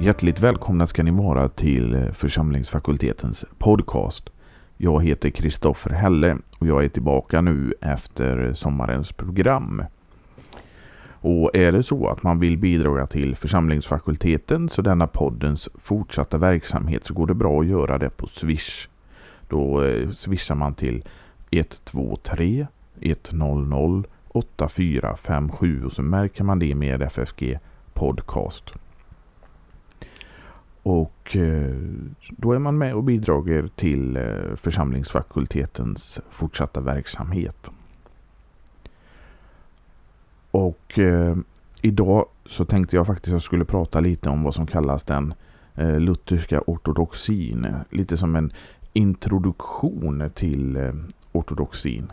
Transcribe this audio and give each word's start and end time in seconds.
Hjärtligt 0.00 0.40
välkomna 0.40 0.86
ska 0.86 1.02
ni 1.02 1.10
vara 1.10 1.48
till 1.48 2.08
församlingsfakultetens 2.12 3.44
podcast. 3.58 4.30
Jag 4.76 5.04
heter 5.04 5.30
Kristoffer 5.30 5.90
Helle 5.90 6.36
och 6.58 6.66
jag 6.66 6.84
är 6.84 6.88
tillbaka 6.88 7.40
nu 7.40 7.74
efter 7.80 8.54
sommarens 8.54 9.12
program. 9.12 9.82
Och 11.20 11.56
är 11.56 11.72
det 11.72 11.82
så 11.82 12.08
att 12.08 12.22
man 12.22 12.38
vill 12.38 12.58
bidra 12.58 13.06
till 13.06 13.36
församlingsfakulteten 13.36 14.68
så 14.68 14.82
denna 14.82 15.06
poddens 15.06 15.68
fortsatta 15.74 16.38
verksamhet 16.38 17.04
så 17.04 17.14
går 17.14 17.26
det 17.26 17.34
bra 17.34 17.60
att 17.60 17.66
göra 17.66 17.98
det 17.98 18.10
på 18.10 18.26
Swish. 18.26 18.88
Då 19.48 19.84
eh, 19.84 20.08
swishar 20.08 20.54
man 20.54 20.74
till 20.74 21.04
123 21.50 22.66
100 23.00 24.04
8457 24.28 25.84
och 25.84 25.92
så 25.92 26.02
märker 26.02 26.44
man 26.44 26.58
det 26.58 26.74
med 26.74 27.02
FFG 27.02 27.58
Podcast. 27.94 28.72
Och 30.82 31.36
eh, 31.36 31.76
då 32.30 32.52
är 32.52 32.58
man 32.58 32.78
med 32.78 32.94
och 32.94 33.04
bidrar 33.04 33.68
till 33.68 34.16
eh, 34.16 34.56
församlingsfakultetens 34.56 36.20
fortsatta 36.30 36.80
verksamhet. 36.80 37.70
Och 40.70 40.98
eh, 40.98 41.36
idag 41.82 42.26
så 42.46 42.64
tänkte 42.64 42.96
jag 42.96 43.06
faktiskt 43.06 43.28
att 43.28 43.32
jag 43.32 43.42
skulle 43.42 43.64
prata 43.64 44.00
lite 44.00 44.28
om 44.28 44.42
vad 44.42 44.54
som 44.54 44.66
kallas 44.66 45.02
den 45.02 45.34
eh, 45.74 46.00
lutherska 46.00 46.62
ortodoxin. 46.66 47.66
Lite 47.90 48.16
som 48.16 48.36
en 48.36 48.52
introduktion 48.92 50.30
till 50.34 50.76
eh, 50.76 50.92
ortodoxin. 51.32 52.12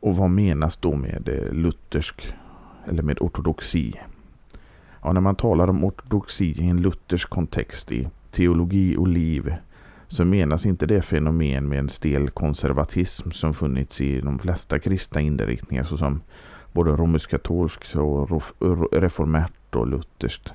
Och 0.00 0.16
vad 0.16 0.30
menas 0.30 0.76
då 0.76 0.96
med 0.96 1.28
eh, 1.28 1.52
luthersk 1.52 2.34
eller 2.86 3.02
med 3.02 3.18
ortodoxi? 3.20 4.00
Ja, 5.02 5.12
när 5.12 5.20
man 5.20 5.36
talar 5.36 5.70
om 5.70 5.84
ortodoxi 5.84 6.44
i 6.44 6.68
en 6.68 6.82
luthersk 6.82 7.30
kontext 7.30 7.92
i 7.92 8.08
teologi 8.30 8.96
och 8.96 9.08
liv 9.08 9.54
så 10.08 10.24
menas 10.24 10.66
inte 10.66 10.86
det 10.86 11.02
fenomen 11.02 11.68
med 11.68 11.78
en 11.78 11.88
stel 11.88 12.30
konservatism 12.30 13.30
som 13.30 13.54
funnits 13.54 14.00
i 14.00 14.20
de 14.20 14.38
flesta 14.38 14.78
kristna 14.78 15.20
inriktningar 15.20 15.84
såsom 15.84 16.20
både 16.72 16.90
romersk 16.90 17.30
katolskt 17.30 17.94
och 17.94 18.42
reformärt 18.92 19.74
och 19.74 19.86
lutherskt. 19.86 20.52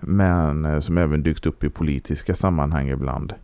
Men 0.00 0.64
eh, 0.64 0.80
som 0.80 0.98
även 0.98 1.22
dykt 1.22 1.46
upp 1.46 1.64
i 1.64 1.68
politiska 1.68 2.34
sammanhang 2.34 2.88
ibland. 2.88 3.34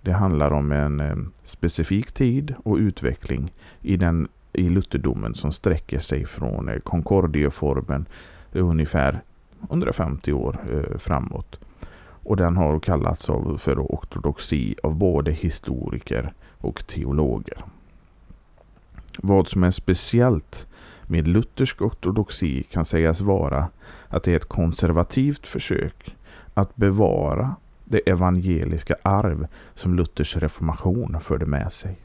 Det 0.00 0.12
handlar 0.12 0.50
om 0.50 0.72
en 0.72 1.00
eh, 1.00 1.16
specifik 1.42 2.12
tid 2.12 2.54
och 2.64 2.76
utveckling 2.76 3.52
i, 3.80 3.96
den, 3.96 4.28
i 4.52 4.68
lutherdomen 4.68 5.34
som 5.34 5.52
sträcker 5.52 5.98
sig 5.98 6.26
från 6.26 6.68
eh, 6.68 6.78
Concordieformen 6.78 8.06
ungefär 8.52 9.20
150 9.70 10.32
år 10.32 10.58
framåt. 10.98 11.58
Och 12.24 12.36
den 12.36 12.56
har 12.56 12.80
kallats 12.80 13.26
för 13.58 13.78
ortodoxi 13.78 14.74
av 14.82 14.94
både 14.94 15.32
historiker 15.32 16.32
och 16.58 16.86
teologer. 16.86 17.64
Vad 19.18 19.48
som 19.48 19.64
är 19.64 19.70
speciellt 19.70 20.66
med 21.06 21.28
luthersk 21.28 21.82
ortodoxi 21.82 22.62
kan 22.62 22.84
sägas 22.84 23.20
vara 23.20 23.68
att 24.08 24.22
det 24.22 24.32
är 24.32 24.36
ett 24.36 24.48
konservativt 24.48 25.46
försök 25.46 26.16
att 26.54 26.76
bevara 26.76 27.56
det 27.84 27.98
evangeliska 27.98 28.96
arv 29.02 29.46
som 29.74 29.94
Luthers 29.94 30.36
reformation 30.36 31.20
förde 31.20 31.46
med 31.46 31.72
sig. 31.72 31.96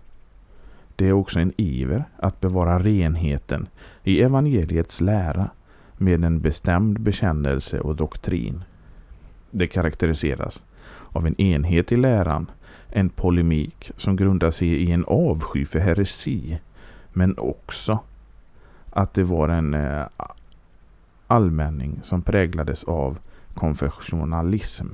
Det 0.96 1.08
är 1.08 1.14
också 1.14 1.40
en 1.40 1.54
iver 1.58 2.04
att 2.18 2.42
bevara 2.42 2.80
renheten 2.80 3.68
i 4.04 4.22
evangeliets 4.22 5.02
lära 5.02 5.50
med 5.98 6.24
en 6.24 6.40
bestämd 6.40 7.00
bekännelse 7.00 7.80
och 7.80 7.96
doktrin. 7.96 8.64
Det 9.52 9.68
karaktäriseras 9.68 10.64
av 11.12 11.28
en 11.28 11.42
enhet 11.42 11.92
i 11.92 11.98
läran, 11.98 12.52
en 12.90 13.10
polemik 13.10 13.92
som 13.98 14.16
grundar 14.16 14.52
sig 14.52 14.68
i 14.68 14.92
en 14.92 15.06
avsky 15.06 15.66
för 15.66 15.80
heresi, 15.80 16.60
men 17.14 17.38
också 17.38 18.00
att 18.98 19.14
det 19.14 19.24
var 19.24 19.50
en 19.50 19.74
eh, 19.74 20.06
allmänning 21.28 22.00
som 22.04 22.22
präglades 22.22 22.84
av 22.84 23.20
konfessionalism. 23.54 24.88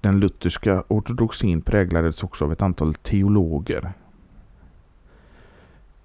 Den 0.00 0.20
lutherska 0.20 0.84
ortodoxin 0.88 1.60
präglades 1.62 2.22
också 2.22 2.44
av 2.44 2.52
ett 2.52 2.62
antal 2.62 2.94
teologer. 2.94 3.92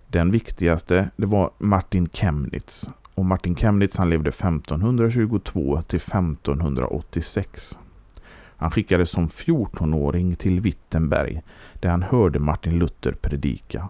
Den 0.07 0.31
viktigaste 0.31 1.09
det 1.15 1.25
var 1.25 1.51
Martin 1.57 2.09
Chemnitz 2.09 2.89
och 3.15 3.25
Martin 3.25 3.55
Chemnitz 3.55 3.97
han 3.97 4.09
levde 4.09 4.29
1522 4.29 5.81
till 5.81 5.97
1586. 5.97 7.77
Han 8.55 8.71
skickades 8.71 9.09
som 9.09 9.27
14-åring 9.27 10.35
till 10.35 10.59
Wittenberg 10.59 11.41
där 11.73 11.89
han 11.89 12.03
hörde 12.03 12.39
Martin 12.39 12.79
Luther 12.79 13.11
predika. 13.11 13.89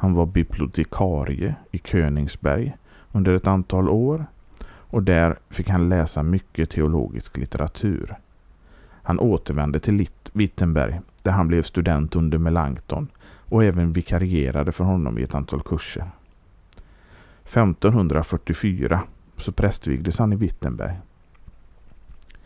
Han 0.00 0.14
var 0.14 0.26
bibliotekarie 0.26 1.54
i 1.70 1.78
Königsberg 1.78 2.76
under 3.12 3.34
ett 3.34 3.46
antal 3.46 3.88
år 3.88 4.26
och 4.64 5.02
där 5.02 5.36
fick 5.50 5.68
han 5.68 5.88
läsa 5.88 6.22
mycket 6.22 6.70
teologisk 6.70 7.36
litteratur. 7.36 8.16
Han 9.02 9.18
återvände 9.18 9.80
till 9.80 10.06
Wittenberg 10.32 11.00
där 11.22 11.32
han 11.32 11.48
blev 11.48 11.62
student 11.62 12.16
under 12.16 12.38
Melanchthon 12.38 13.08
och 13.24 13.64
även 13.64 13.92
vikarierade 13.92 14.72
för 14.72 14.84
honom 14.84 15.18
i 15.18 15.22
ett 15.22 15.34
antal 15.34 15.62
kurser. 15.62 16.10
1544 17.44 19.02
så 19.36 19.52
prästvigdes 19.52 20.18
han 20.18 20.32
i 20.32 20.36
Wittenberg. 20.36 20.98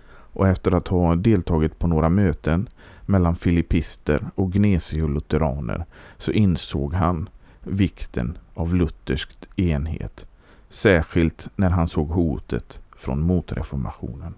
Och 0.09 0.49
efter 0.49 0.75
att 0.75 0.89
ha 0.89 1.15
deltagit 1.15 1.79
på 1.79 1.87
några 1.87 2.09
möten 2.09 2.69
mellan 3.07 3.37
filippister 3.37 4.27
och 4.35 4.53
gnesiolutheraner 4.53 5.85
så 6.19 6.33
insåg 6.33 6.95
han 6.95 7.29
vikten 7.65 8.39
av 8.55 8.75
lutherskt 8.75 9.47
enhet. 9.57 10.27
Särskilt 10.69 11.49
när 11.57 11.71
han 11.71 11.89
såg 11.89 12.09
hotet 12.09 12.81
från 12.97 13.21
motreformationen. 13.21 14.35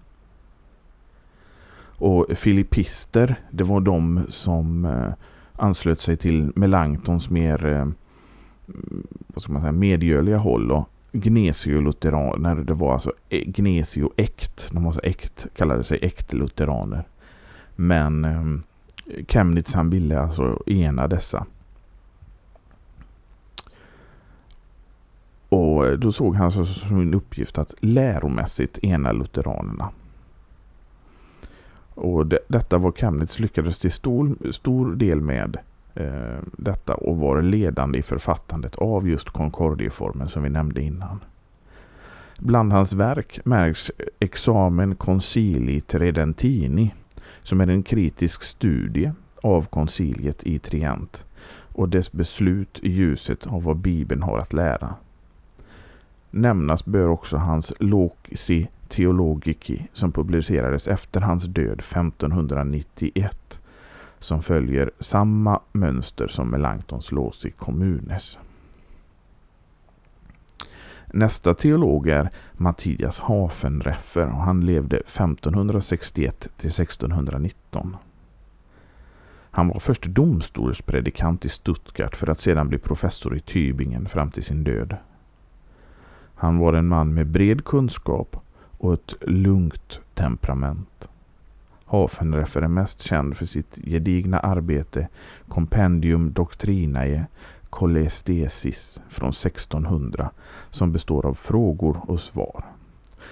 Och 1.99 2.25
filippister, 2.35 3.35
det 3.51 3.63
var 3.63 3.79
de 3.79 4.25
som 4.29 4.85
eh, 4.85 5.13
anslöt 5.55 5.99
sig 5.99 6.17
till 6.17 6.51
Melanchtons 6.55 7.29
mer 7.29 7.65
eh, 7.65 7.81
mm, 7.81 9.07
vad 9.27 9.41
ska 9.41 9.51
man 9.51 9.61
säga, 9.61 9.71
medgörliga 9.71 10.37
håll. 10.37 10.71
Och 10.71 10.89
Gnesio-lutheraner, 11.11 12.55
det 12.55 12.73
var 12.73 12.93
alltså 12.93 13.11
gnesioäkt, 13.29 13.57
Gnesio-äkt. 13.57 14.69
De 14.71 14.83
var 14.83 14.91
så 14.91 14.99
äkt, 15.03 15.47
kallade 15.55 15.83
sig 15.83 15.99
äkt-lutheraner. 16.01 17.03
Men 17.75 18.25
eh, 18.25 18.43
Chemnitz 19.27 19.73
han 19.73 19.89
ville 19.89 20.19
alltså 20.19 20.63
ena 20.65 21.07
dessa. 21.07 21.45
Och 25.49 25.85
eh, 25.87 25.93
då 25.93 26.11
såg 26.11 26.35
han 26.35 26.51
som 26.65 27.01
en 27.01 27.13
uppgift 27.13 27.57
att 27.57 27.73
läromässigt 27.79 28.79
ena 28.83 29.11
lutheranerna. 29.11 29.89
Och 31.93 32.27
det, 32.27 32.39
detta 32.47 32.77
var 32.77 32.91
Chemnitz 32.91 33.39
lyckades 33.39 33.79
till 33.79 33.91
stor, 33.91 34.51
stor 34.51 34.95
del 34.95 35.21
med 35.21 35.57
eh, 35.95 36.39
detta 36.57 36.93
och 36.93 37.17
var 37.17 37.41
ledande 37.41 37.99
i 37.99 38.01
författandet 38.01 38.75
av 38.75 39.09
just 39.09 39.29
Concordieformen 39.29 40.29
som 40.29 40.43
vi 40.43 40.49
nämnde 40.49 40.81
innan. 40.81 41.19
Bland 42.37 42.73
hans 42.73 42.93
verk 42.93 43.39
märks 43.45 43.91
Examen 44.19 44.95
Concili 44.95 45.81
Tridentini 45.81 46.93
som 47.43 47.61
är 47.61 47.67
en 47.67 47.83
kritisk 47.83 48.43
studie 48.43 49.11
av 49.41 49.65
konciliet 49.65 50.43
i 50.43 50.59
Trient 50.59 51.25
och 51.73 51.89
dess 51.89 52.11
beslut 52.11 52.79
i 52.81 52.89
ljuset 52.89 53.47
av 53.47 53.63
vad 53.63 53.77
Bibeln 53.77 54.23
har 54.23 54.37
att 54.37 54.53
lära. 54.53 54.95
Nämnas 56.37 56.85
bör 56.85 57.07
också 57.07 57.37
hans 57.37 57.73
Loci 57.79 58.67
Theologici 58.87 59.87
som 59.93 60.11
publicerades 60.11 60.87
efter 60.87 61.21
hans 61.21 61.43
död 61.43 61.79
1591 61.79 63.59
som 64.19 64.43
följer 64.43 64.91
samma 64.99 65.59
mönster 65.71 66.27
som 66.27 66.49
Melanchtons 66.49 67.11
Loci 67.11 67.51
Communes. 67.51 68.37
Nästa 71.05 71.53
teolog 71.53 72.07
är 72.07 72.29
Mattias 72.53 73.19
Hafenreffer 73.19 74.27
och 74.27 74.41
han 74.43 74.65
levde 74.65 74.97
1561 74.97 76.49
till 76.57 76.69
1619. 76.69 77.97
Han 79.51 79.67
var 79.67 79.79
först 79.79 80.03
domstolspredikant 80.03 81.45
i 81.45 81.49
Stuttgart 81.49 82.15
för 82.15 82.29
att 82.29 82.39
sedan 82.39 82.69
bli 82.69 82.77
professor 82.77 83.37
i 83.37 83.39
Tübingen 83.39 84.07
fram 84.07 84.31
till 84.31 84.43
sin 84.43 84.63
död. 84.63 84.97
Han 86.39 86.57
var 86.57 86.73
en 86.73 86.87
man 86.87 87.13
med 87.13 87.27
bred 87.27 87.65
kunskap 87.65 88.37
och 88.77 88.93
ett 88.93 89.13
lugnt 89.21 89.99
temperament. 90.13 91.09
Hafenreffer 91.85 92.61
är 92.61 92.67
mest 92.67 93.01
känd 93.01 93.37
för 93.37 93.45
sitt 93.45 93.79
gedigna 93.83 94.39
arbete 94.39 95.07
Compendium 95.47 96.33
Doctrinae 96.33 97.25
Colestesis 97.69 99.01
från 99.09 99.29
1600 99.29 100.29
som 100.71 100.91
består 100.91 101.25
av 101.25 101.33
frågor 101.33 101.97
och 102.07 102.19
svar. 102.19 102.65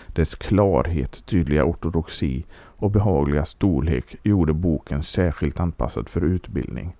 Dess 0.07 0.35
klarhet, 0.35 1.25
tydliga 1.25 1.65
ortodoxi 1.65 2.45
och 2.53 2.91
behagliga 2.91 3.45
storlek 3.45 4.15
gjorde 4.23 4.53
boken 4.53 5.03
särskilt 5.03 5.59
anpassad 5.59 6.09
för 6.09 6.21
utbildning 6.21 6.95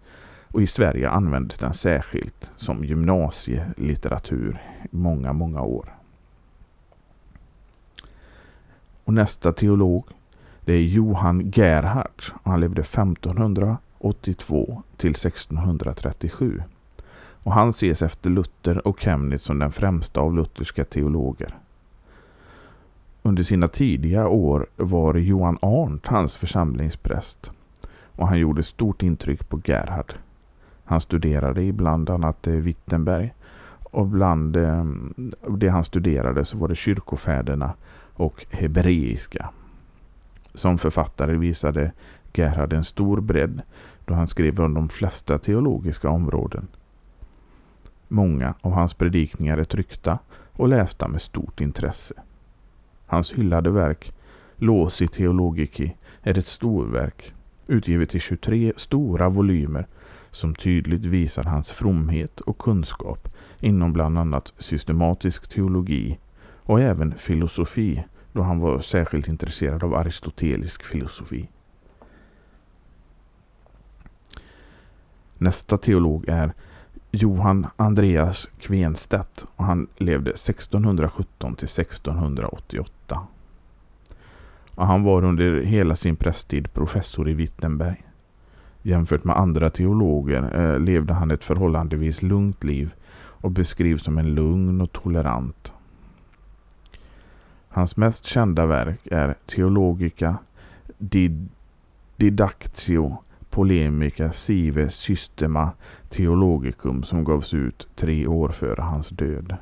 och 0.55 0.61
i 0.61 0.67
Sverige 0.67 1.09
användes 1.09 1.57
den 1.57 1.73
särskilt 1.73 2.51
som 2.57 2.85
gymnasielitteratur 2.85 4.61
i 4.91 4.95
många, 4.95 5.33
många 5.33 5.61
år. 5.61 5.94
Och 9.05 9.13
nästa 9.13 9.51
teolog 9.51 10.05
det 10.65 10.73
är 10.73 10.81
Johan 10.81 11.51
Gerhardt. 11.51 12.33
Han 12.43 12.59
levde 12.59 12.81
1582 12.81 14.83
till 14.97 15.11
1637. 15.11 16.61
Och 17.43 17.53
han 17.53 17.69
ses 17.69 18.01
efter 18.01 18.29
Luther 18.29 18.87
och 18.87 18.99
Chemnitz 18.99 19.43
som 19.43 19.59
den 19.59 19.71
främsta 19.71 20.21
av 20.21 20.35
lutherska 20.35 20.83
teologer. 20.83 21.55
Under 23.23 23.43
sina 23.43 23.67
tidiga 23.67 24.27
år 24.27 24.65
var 24.75 25.15
Johan 25.15 25.57
Arndt 25.61 26.07
hans 26.07 26.37
församlingspräst 26.37 27.51
och 28.15 28.27
han 28.27 28.39
gjorde 28.39 28.63
stort 28.63 29.03
intryck 29.03 29.49
på 29.49 29.61
Gerhard. 29.65 30.13
Han 30.85 31.01
studerade 31.01 31.61
i 31.61 31.71
bland 31.71 32.09
annat 32.09 32.47
eh, 32.47 32.53
Wittenberg 32.53 33.33
och 33.83 34.07
bland 34.07 34.55
eh, 34.55 34.85
det 35.49 35.69
han 35.69 35.83
studerade 35.83 36.45
så 36.45 36.57
var 36.57 36.67
det 36.67 36.75
kyrkofäderna 36.75 37.73
och 38.15 38.45
hebreiska. 38.51 39.49
Som 40.53 40.77
författare 40.77 41.37
visade 41.37 41.91
Gerhard 42.33 42.73
en 42.73 42.83
stor 42.83 43.21
bredd 43.21 43.61
då 44.05 44.13
han 44.13 44.27
skrev 44.27 44.61
om 44.61 44.73
de 44.73 44.89
flesta 44.89 45.37
teologiska 45.37 46.09
områden. 46.09 46.67
Många 48.07 48.53
av 48.61 48.71
hans 48.71 48.93
predikningar 48.93 49.57
är 49.57 49.63
tryckta 49.63 50.19
och 50.51 50.67
lästa 50.67 51.07
med 51.07 51.21
stort 51.21 51.61
intresse. 51.61 52.13
Hans 53.05 53.31
hyllade 53.31 53.69
verk 53.69 54.13
Losi 54.55 55.07
Theologici 55.07 55.95
är 56.21 56.37
ett 56.37 56.47
storverk 56.47 57.33
utgivet 57.67 58.15
i 58.15 58.19
23 58.19 58.73
stora 58.77 59.29
volymer 59.29 59.87
som 60.31 60.55
tydligt 60.55 61.05
visar 61.05 61.43
hans 61.43 61.71
fromhet 61.71 62.39
och 62.39 62.57
kunskap 62.57 63.29
inom 63.59 63.93
bland 63.93 64.17
annat 64.17 64.53
systematisk 64.57 65.47
teologi 65.47 66.17
och 66.65 66.81
även 66.81 67.15
filosofi 67.17 68.03
då 68.33 68.41
han 68.41 68.59
var 68.59 68.79
särskilt 68.79 69.27
intresserad 69.27 69.83
av 69.83 69.95
aristotelisk 69.95 70.83
filosofi. 70.83 71.49
Nästa 75.37 75.77
teolog 75.77 76.25
är 76.27 76.53
Johan 77.11 77.67
Andreas 77.75 78.47
Kvenstedt 78.59 79.45
och 79.55 79.65
han 79.65 79.87
levde 79.97 80.31
1617 80.31 81.55
till 81.55 81.65
1688. 81.65 83.27
Och 84.75 84.87
han 84.87 85.03
var 85.03 85.23
under 85.23 85.61
hela 85.61 85.95
sin 85.95 86.15
prästtid 86.15 86.73
professor 86.73 87.29
i 87.29 87.33
Wittenberg. 87.33 88.03
Jämfört 88.81 89.23
med 89.23 89.37
andra 89.37 89.69
teologer 89.69 90.73
eh, 90.73 90.79
levde 90.79 91.13
han 91.13 91.31
ett 91.31 91.43
förhållandevis 91.43 92.21
lugnt 92.21 92.63
liv 92.63 92.93
och 93.15 93.51
beskrivs 93.51 94.03
som 94.03 94.17
en 94.17 94.35
lugn 94.35 94.81
och 94.81 94.91
tolerant. 94.91 95.73
Hans 97.75 97.97
mest 97.97 98.25
kända 98.25 98.65
verk 98.65 99.07
är 99.11 99.35
Theologica 99.45 100.37
Did 100.97 101.49
Didactio 102.15 103.17
Polemica 103.49 104.31
Sive 104.31 104.89
Systema 104.89 105.71
Theologicum 106.09 107.03
som 107.03 107.23
gavs 107.23 107.53
ut 107.53 107.87
tre 107.95 108.27
år 108.27 108.49
före 108.49 108.81
hans 108.81 109.09
död. 109.09 109.55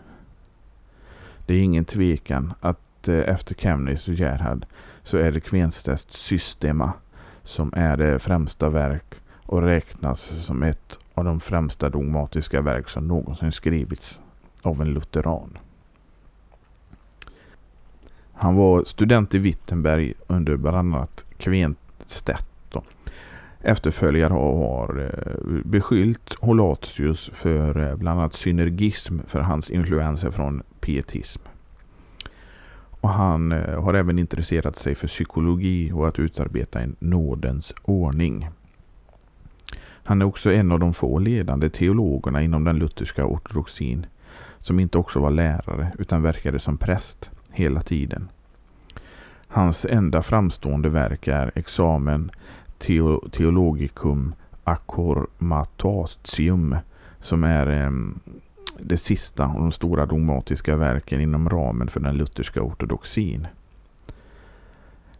Det 1.46 1.54
är 1.54 1.60
ingen 1.60 1.86
tvekan 1.86 2.54
att 2.60 3.08
eh, 3.08 3.16
efter 3.18 3.56
Chemnitz 3.56 4.08
och 4.08 4.14
Gerhard 4.14 4.66
så 5.04 5.18
är 5.18 5.32
det 5.32 5.40
Kvenstedts 5.40 6.08
Systema 6.10 6.94
som 7.44 7.74
är 7.76 7.98
det 7.98 8.20
främsta 8.20 8.70
verk 8.70 9.16
och 9.46 9.62
räknas 9.62 10.22
som 10.46 10.64
ett 10.64 11.00
av 11.14 11.24
de 11.26 11.40
främsta 11.40 11.90
dogmatiska 11.90 12.62
verk 12.62 12.90
som 12.90 13.08
någonsin 13.08 13.52
skrivits 13.52 14.20
av 14.62 14.82
en 14.82 14.94
lutheran. 14.94 15.58
Han 18.34 18.56
var 18.56 18.84
student 18.84 19.36
i 19.36 19.38
Wittenberg 19.38 20.14
under 20.28 20.58
bland 20.58 20.78
annat 20.78 21.26
Kvenstedt. 21.38 22.48
Efterföljare 23.66 24.34
har 24.34 25.00
eh, 25.00 25.64
beskyllt 25.66 26.34
Holatius 26.40 27.32
för 27.34 27.90
eh, 27.90 27.96
bland 27.96 28.20
annat 28.20 28.34
synergism 28.34 29.20
för 29.28 29.40
hans 29.40 29.70
influenser 29.70 30.32
från 30.32 30.64
pietism. 30.80 31.42
Och 33.02 33.10
han 33.10 33.52
eh, 33.52 33.84
har 33.84 33.94
även 33.94 34.20
intresserat 34.20 34.76
sig 34.76 34.96
för 34.96 35.08
psykologi 35.08 35.92
och 35.92 36.08
att 36.08 36.20
utarbeta 36.20 36.80
en 36.80 36.96
nådens 37.00 37.74
ordning. 37.82 38.50
Han 40.04 40.22
är 40.22 40.26
också 40.26 40.54
en 40.54 40.72
av 40.72 40.80
de 40.80 40.94
få 40.94 41.20
ledande 41.20 41.70
teologerna 41.70 42.44
inom 42.44 42.64
den 42.64 42.80
lutherska 42.80 43.26
ortodoxin 43.26 44.06
som 44.60 44.80
inte 44.80 44.98
också 44.98 45.20
var 45.20 45.32
lärare 45.32 45.92
utan 46.00 46.22
verkade 46.22 46.60
som 46.60 46.78
präst 46.78 47.32
hela 47.54 47.82
tiden. 47.82 48.30
Hans 49.48 49.86
enda 49.86 50.22
framstående 50.22 50.90
verk 50.90 51.28
är 51.28 51.52
examen 51.56 52.32
Theo 52.78 53.30
Theologicum 53.30 54.36
Accormatatium 54.64 56.76
som 57.22 57.44
är 57.44 57.84
eh, 57.84 57.92
det 58.80 58.98
sista 58.98 59.46
av 59.46 59.54
de 59.54 59.72
stora 59.72 60.06
dogmatiska 60.06 60.76
verken 60.76 61.22
inom 61.22 61.50
ramen 61.50 61.88
för 61.88 62.00
den 62.00 62.18
lutherska 62.18 62.62
ortodoxin. 62.62 63.48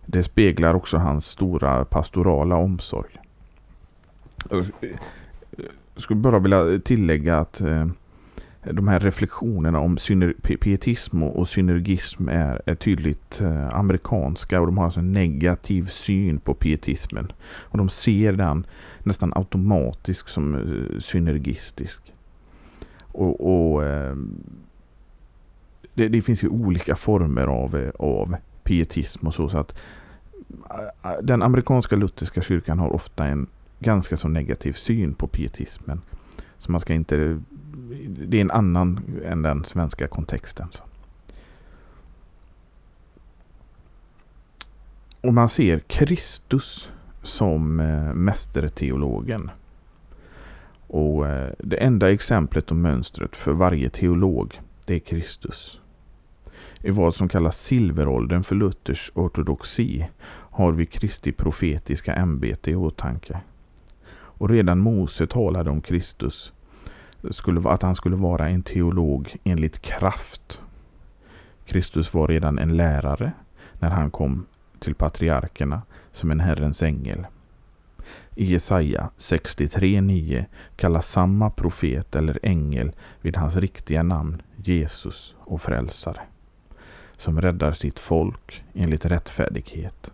Det 0.06 0.24
speglar 0.24 0.74
också 0.74 0.98
hans 0.98 1.26
stora 1.26 1.86
pastorala 1.86 2.56
omsorg. 2.56 3.20
Jag 4.50 4.66
skulle 5.96 6.20
bara 6.20 6.40
vilja 6.40 6.80
tillägga 6.80 7.40
att 7.40 7.62
eh, 7.62 7.88
de 8.72 8.88
här 8.88 9.00
reflektionerna 9.00 9.80
om 9.80 9.98
pietism 10.42 11.24
och 11.24 11.50
synergism 11.50 12.30
är, 12.30 12.62
är 12.66 12.76
tydligt 12.76 13.42
eh, 13.42 13.68
amerikanska 13.68 14.60
och 14.60 14.66
de 14.66 14.78
har 14.78 14.86
alltså 14.86 15.00
en 15.00 15.14
negativ 15.14 15.86
syn 15.86 16.40
på 16.40 16.54
pietismen. 16.54 17.32
Och 17.44 17.78
de 17.78 17.90
ser 17.90 18.34
den 18.34 18.66
nästan 19.00 19.34
automatiskt 19.36 20.30
som 20.30 20.56
eh, 20.56 21.00
synergistisk. 21.00 22.14
Och, 23.02 23.74
och 23.74 23.86
eh, 23.86 24.16
det, 25.94 26.08
det, 26.08 26.22
finns 26.22 26.44
ju 26.44 26.48
olika 26.48 26.96
former 26.96 27.48
av, 27.48 27.76
eh, 27.76 27.90
av 28.00 28.36
pietism 28.64 29.28
och 29.28 29.34
så. 29.34 29.50
så 29.50 29.58
att 29.58 29.76
eh, 30.70 31.12
eh, 31.12 31.18
Den 31.22 31.42
amerikanska 31.42 31.96
lutherska 31.96 32.42
kyrkan 32.42 32.80
har 32.80 32.94
ofta 32.94 33.26
en 33.26 33.48
ganska 33.80 34.18
så 34.18 34.28
negativ 34.28 34.74
syn 34.74 35.14
på 35.14 35.28
pietismen. 35.28 36.02
Så 36.58 36.72
man 36.72 36.82
ska 36.82 36.94
inte 36.94 37.42
det 38.08 38.38
är 38.38 38.42
en 38.42 38.52
annan 38.52 39.00
än 39.26 39.42
den 39.42 39.66
svenska 39.66 40.08
kontexten. 40.08 40.68
Och 45.22 45.34
man 45.34 45.50
ser 45.50 45.80
Kristus 45.80 46.90
som 47.22 47.80
eh, 47.80 48.14
mästerteologen. 48.14 49.52
Och 50.88 51.28
eh, 51.28 51.52
det 51.60 51.78
enda 51.78 52.12
exemplet 52.12 52.72
och 52.72 52.78
mönstret 52.78 53.36
för 53.36 53.52
varje 53.52 53.90
teolog, 53.90 54.62
det 54.86 54.96
är 54.96 55.00
Kristus. 55.00 55.80
I 56.82 56.92
vad 56.92 57.16
som 57.16 57.30
kallas 57.30 57.60
silveråldern 57.60 58.44
för 58.44 58.56
Luthers 58.56 59.12
ortodoxi 59.16 60.10
har 60.30 60.72
vi 60.72 60.86
Kristi 60.86 61.32
profetiska 61.32 62.14
ämbete 62.14 62.72
i 62.72 62.76
åtanke. 62.76 63.42
Och 64.14 64.50
redan 64.50 64.80
Mose 64.80 65.28
talade 65.28 65.70
om 65.70 65.82
Kristus 65.82 66.54
skulle, 67.32 67.70
att 67.70 67.82
han 67.82 67.96
skulle 67.96 68.16
vara 68.16 68.50
en 68.50 68.64
teolog 68.64 69.36
enligt 69.44 69.82
kraft. 69.82 70.62
Kristus 71.66 72.14
var 72.14 72.28
redan 72.28 72.60
en 72.60 72.78
lärare 72.78 73.32
när 73.80 73.90
han 73.90 74.12
kom 74.12 74.46
till 74.80 74.96
patriarkerna 74.96 75.82
som 76.12 76.32
en 76.32 76.40
Herrens 76.40 76.82
ängel. 76.82 77.26
I 78.36 78.46
Jesaja 78.46 79.10
63.9 79.18 80.46
kallas 80.76 81.08
samma 81.08 81.50
profet 81.50 82.16
eller 82.16 82.40
ängel 82.44 82.92
vid 83.22 83.38
hans 83.38 83.56
riktiga 83.56 84.04
namn 84.04 84.42
Jesus 84.56 85.36
och 85.40 85.62
frälsare, 85.62 86.22
som 87.18 87.42
räddar 87.42 87.72
sitt 87.72 88.00
folk 88.00 88.64
enligt 88.74 89.06
rättfärdighet. 89.06 90.14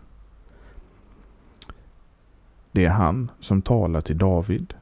Det 2.72 2.84
är 2.84 2.90
han 2.90 3.30
som 3.40 3.62
talar 3.62 4.00
till 4.00 4.18
David 4.18 4.74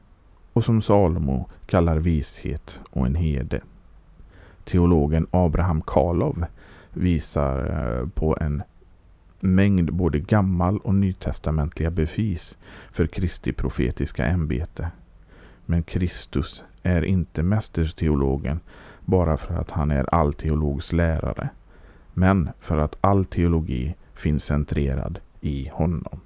och 0.53 0.65
som 0.65 0.81
Salomo 0.81 1.49
kallar 1.65 1.97
vishet 1.97 2.79
och 2.89 3.05
en 3.05 3.15
herde. 3.15 3.61
Teologen 4.63 5.27
Abraham 5.31 5.81
Karlov 5.81 6.45
visar 6.93 7.59
eh, 7.99 8.07
på 8.09 8.37
en 8.41 8.63
mängd 9.39 9.93
både 9.93 10.19
gammal 10.19 10.77
och 10.77 10.95
nytestamentliga 10.95 11.89
bevis 11.89 12.57
för 12.91 13.07
Kristi 13.07 13.53
profetiska 13.53 14.25
ämbete. 14.25 14.91
Men 15.65 15.83
Kristus 15.83 16.63
är 16.83 17.05
inte 17.05 17.43
mästerteologen 17.43 18.59
bara 19.05 19.37
för 19.37 19.53
att 19.53 19.71
han 19.71 19.91
är 19.91 20.15
all 20.15 20.33
teologs 20.33 20.91
lärare, 20.91 21.49
men 22.13 22.49
för 22.59 22.77
att 22.77 22.97
all 23.01 23.25
teologi 23.25 23.95
finns 24.13 24.43
centrerad 24.43 25.19
i 25.41 25.69
honom. 25.73 26.19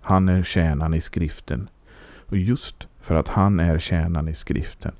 Han 0.00 0.28
är 0.28 0.42
kärnan 0.42 0.94
i 0.94 1.00
skriften 1.00 1.68
och 2.26 2.36
just 2.36 2.88
för 3.04 3.14
att 3.14 3.28
han 3.28 3.60
är 3.60 3.78
kärnan 3.78 4.28
i 4.28 4.34
skriften 4.34 4.92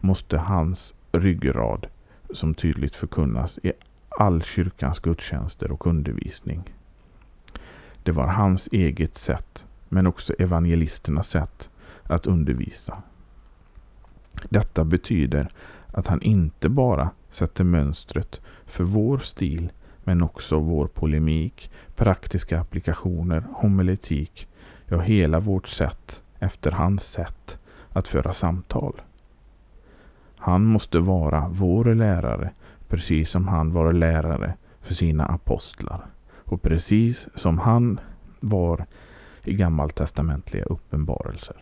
måste 0.00 0.38
hans 0.38 0.94
ryggrad 1.12 1.86
som 2.34 2.54
tydligt 2.54 2.96
förkunnas 2.96 3.58
i 3.62 3.72
all 4.08 4.42
kyrkans 4.42 4.98
gudstjänster 4.98 5.72
och 5.72 5.86
undervisning. 5.86 6.74
Det 8.02 8.12
var 8.12 8.26
hans 8.26 8.68
eget 8.72 9.18
sätt, 9.18 9.66
men 9.88 10.06
också 10.06 10.32
evangelisternas 10.38 11.28
sätt 11.28 11.70
att 12.02 12.26
undervisa. 12.26 13.02
Detta 14.48 14.84
betyder 14.84 15.52
att 15.92 16.06
han 16.06 16.22
inte 16.22 16.68
bara 16.68 17.10
sätter 17.30 17.64
mönstret 17.64 18.40
för 18.66 18.84
vår 18.84 19.18
stil 19.18 19.72
men 20.04 20.22
också 20.22 20.58
vår 20.58 20.86
polemik, 20.86 21.70
praktiska 21.96 22.60
applikationer, 22.60 23.44
homiletik, 23.54 24.48
ja 24.86 25.00
hela 25.00 25.40
vårt 25.40 25.68
sätt 25.68 26.22
efter 26.40 26.70
hans 26.70 27.02
sätt 27.02 27.58
att 27.92 28.08
föra 28.08 28.32
samtal. 28.32 29.00
Han 30.36 30.64
måste 30.64 30.98
vara 30.98 31.48
vår 31.48 31.94
lärare 31.94 32.50
precis 32.88 33.30
som 33.30 33.48
han 33.48 33.72
var 33.72 33.92
lärare 33.92 34.54
för 34.82 34.94
sina 34.94 35.26
apostlar 35.26 36.06
och 36.44 36.62
precis 36.62 37.28
som 37.34 37.58
han 37.58 38.00
var 38.40 38.86
i 39.44 39.54
gammaltestamentliga 39.54 40.64
uppenbarelser. 40.64 41.56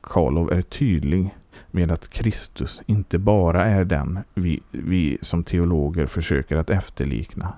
Karlov 0.00 0.52
är 0.52 0.62
tydlig 0.62 1.34
med 1.70 1.92
att 1.92 2.08
Kristus 2.08 2.82
inte 2.86 3.18
bara 3.18 3.66
är 3.66 3.84
den 3.84 4.18
vi, 4.34 4.60
vi 4.70 5.18
som 5.20 5.44
teologer 5.44 6.06
försöker 6.06 6.56
att 6.56 6.70
efterlikna, 6.70 7.52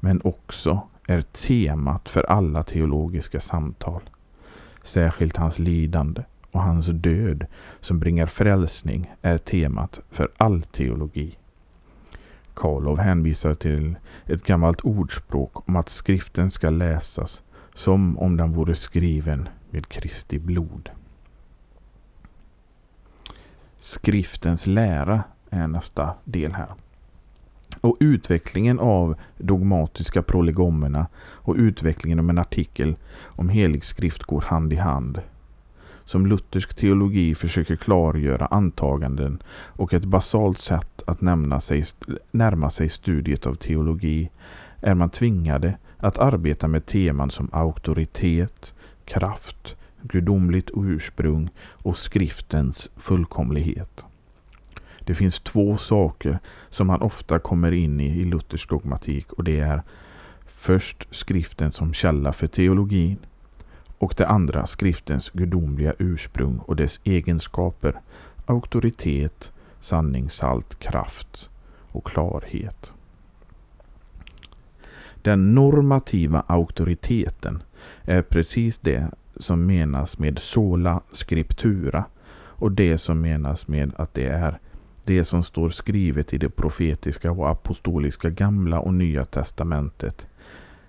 men 0.00 0.20
också 0.24 0.88
är 1.06 1.22
temat 1.22 2.08
för 2.08 2.30
alla 2.30 2.62
teologiska 2.62 3.40
samtal. 3.40 4.02
Särskilt 4.82 5.36
hans 5.36 5.58
lidande 5.58 6.22
och 6.50 6.62
hans 6.62 6.86
död 6.86 7.46
som 7.80 7.98
bringar 7.98 8.26
frälsning 8.26 9.12
är 9.22 9.38
temat 9.38 10.00
för 10.10 10.30
all 10.36 10.62
teologi. 10.62 11.36
Karlov 12.54 12.98
hänvisar 12.98 13.54
till 13.54 13.96
ett 14.26 14.44
gammalt 14.44 14.80
ordspråk 14.80 15.68
om 15.68 15.76
att 15.76 15.88
skriften 15.88 16.50
ska 16.50 16.70
läsas 16.70 17.42
som 17.74 18.18
om 18.18 18.36
den 18.36 18.52
vore 18.52 18.74
skriven 18.74 19.48
med 19.70 19.88
Kristi 19.88 20.38
blod. 20.38 20.90
Skriftens 23.78 24.66
lära 24.66 25.22
är 25.50 25.66
nästa 25.66 26.14
del 26.24 26.52
här. 26.52 26.74
Och 27.80 27.96
utvecklingen 28.00 28.78
av 28.78 29.14
dogmatiska 29.38 30.22
prolegomerna 30.22 31.06
och 31.18 31.54
utvecklingen 31.58 32.18
av 32.18 32.30
en 32.30 32.38
artikel 32.38 32.96
om 33.24 33.48
helig 33.48 33.84
skrift 33.84 34.22
går 34.22 34.40
hand 34.40 34.72
i 34.72 34.76
hand. 34.76 35.20
Som 36.04 36.26
luthersk 36.26 36.74
teologi 36.74 37.34
försöker 37.34 37.76
klargöra 37.76 38.46
antaganden 38.46 39.42
och 39.52 39.94
ett 39.94 40.04
basalt 40.04 40.58
sätt 40.60 41.02
att 41.06 41.20
nämna 41.20 41.60
sig, 41.60 41.84
närma 42.30 42.70
sig 42.70 42.88
studiet 42.88 43.46
av 43.46 43.54
teologi 43.54 44.30
är 44.80 44.94
man 44.94 45.10
tvingade 45.10 45.78
att 45.96 46.18
arbeta 46.18 46.68
med 46.68 46.86
teman 46.86 47.30
som 47.30 47.48
auktoritet, 47.52 48.74
kraft, 49.04 49.76
gudomligt 50.02 50.70
ursprung 50.74 51.50
och 51.82 51.98
skriftens 51.98 52.90
fullkomlighet. 52.96 54.04
Det 55.04 55.14
finns 55.14 55.40
två 55.40 55.76
saker 55.76 56.38
som 56.70 56.86
man 56.86 57.02
ofta 57.02 57.38
kommer 57.38 57.72
in 57.72 58.00
i 58.00 58.20
i 58.20 58.24
Luthers 58.24 58.66
dogmatik 58.66 59.32
och 59.32 59.44
det 59.44 59.60
är 59.60 59.82
först 60.46 61.06
skriften 61.10 61.72
som 61.72 61.92
källa 61.92 62.32
för 62.32 62.46
teologin 62.46 63.18
och 63.98 64.14
det 64.16 64.26
andra 64.26 64.66
skriftens 64.66 65.30
gudomliga 65.30 65.94
ursprung 65.98 66.58
och 66.58 66.76
dess 66.76 67.00
egenskaper, 67.04 68.00
auktoritet, 68.46 69.52
sanningshalt, 69.80 70.78
kraft 70.78 71.50
och 71.92 72.06
klarhet. 72.06 72.94
Den 75.22 75.54
normativa 75.54 76.44
auktoriteten 76.46 77.62
är 78.02 78.22
precis 78.22 78.78
det 78.78 79.10
som 79.36 79.66
menas 79.66 80.18
med 80.18 80.38
sola 80.38 81.00
scriptura 81.12 82.04
och 82.34 82.72
det 82.72 82.98
som 82.98 83.20
menas 83.20 83.68
med 83.68 83.92
att 83.96 84.14
det 84.14 84.26
är 84.26 84.58
det 85.04 85.24
som 85.24 85.42
står 85.42 85.70
skrivet 85.70 86.34
i 86.34 86.38
det 86.38 86.50
profetiska 86.50 87.32
och 87.32 87.50
apostoliska 87.50 88.30
gamla 88.30 88.80
och 88.80 88.94
nya 88.94 89.24
testamentet 89.24 90.26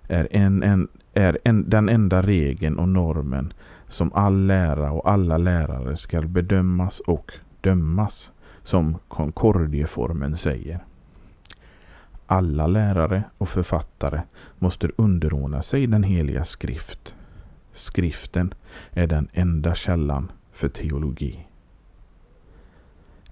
är, 0.08 0.28
en, 0.32 0.64
en, 0.64 0.88
är 1.14 1.38
en, 1.44 1.70
den 1.70 1.90
enda 1.90 2.22
regeln 2.22 2.80
och 2.80 2.90
normen 2.90 3.54
som 3.88 4.14
all 4.14 4.46
lära 4.46 4.92
och 4.92 5.10
alla 5.10 5.38
lärare 5.38 5.98
skall 5.98 6.28
bedömas 6.28 7.00
och 7.00 7.34
dömas, 7.62 8.32
som 8.64 8.98
Concordieformen 9.08 10.38
säger. 10.38 10.80
Alla 12.26 12.68
lärare 12.68 13.24
och 13.38 13.50
författare 13.50 14.22
måste 14.60 14.90
underordna 14.96 15.62
sig 15.62 15.88
den 15.88 16.04
heliga 16.04 16.46
skrift. 16.46 17.16
Skriften 17.74 18.54
är 18.92 19.08
den 19.08 19.28
enda 19.34 19.76
källan 19.76 20.32
för 20.52 20.70
teologi. 20.70 21.48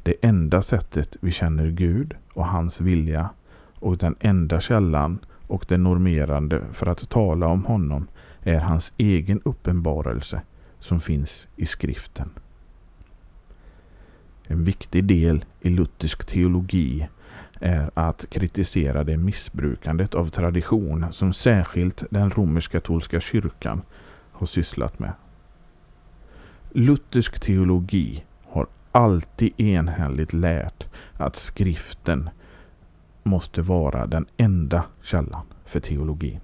Det 0.03 0.15
enda 0.21 0.61
sättet 0.61 1.15
vi 1.21 1.31
känner 1.31 1.67
Gud 1.67 2.13
och 2.33 2.47
hans 2.47 2.81
vilja 2.81 3.29
och 3.79 3.97
den 3.97 4.15
enda 4.19 4.59
källan 4.59 5.19
och 5.47 5.65
det 5.67 5.77
normerande 5.77 6.61
för 6.71 6.87
att 6.87 7.09
tala 7.09 7.47
om 7.47 7.65
honom 7.65 8.07
är 8.43 8.59
hans 8.59 8.93
egen 8.97 9.41
uppenbarelse 9.45 10.41
som 10.79 10.99
finns 10.99 11.47
i 11.55 11.65
skriften. 11.65 12.29
En 14.47 14.63
viktig 14.63 15.03
del 15.03 15.45
i 15.61 15.69
luthersk 15.69 16.25
teologi 16.25 17.07
är 17.59 17.91
att 17.93 18.25
kritisera 18.29 19.03
det 19.03 19.17
missbrukandet 19.17 20.15
av 20.15 20.29
tradition 20.29 21.05
som 21.11 21.33
särskilt 21.33 22.03
den 22.09 22.29
romersk-katolska 22.29 23.19
kyrkan 23.19 23.81
har 24.31 24.45
sysslat 24.45 24.99
med. 24.99 25.13
Luthersk 26.71 27.39
teologi 27.39 28.23
alltid 28.91 29.59
enhälligt 29.59 30.33
lärt 30.33 30.87
att 31.17 31.35
skriften 31.35 32.29
måste 33.23 33.61
vara 33.61 34.07
den 34.07 34.25
enda 34.37 34.83
källan 35.01 35.45
för 35.65 35.79
teologin. 35.79 36.39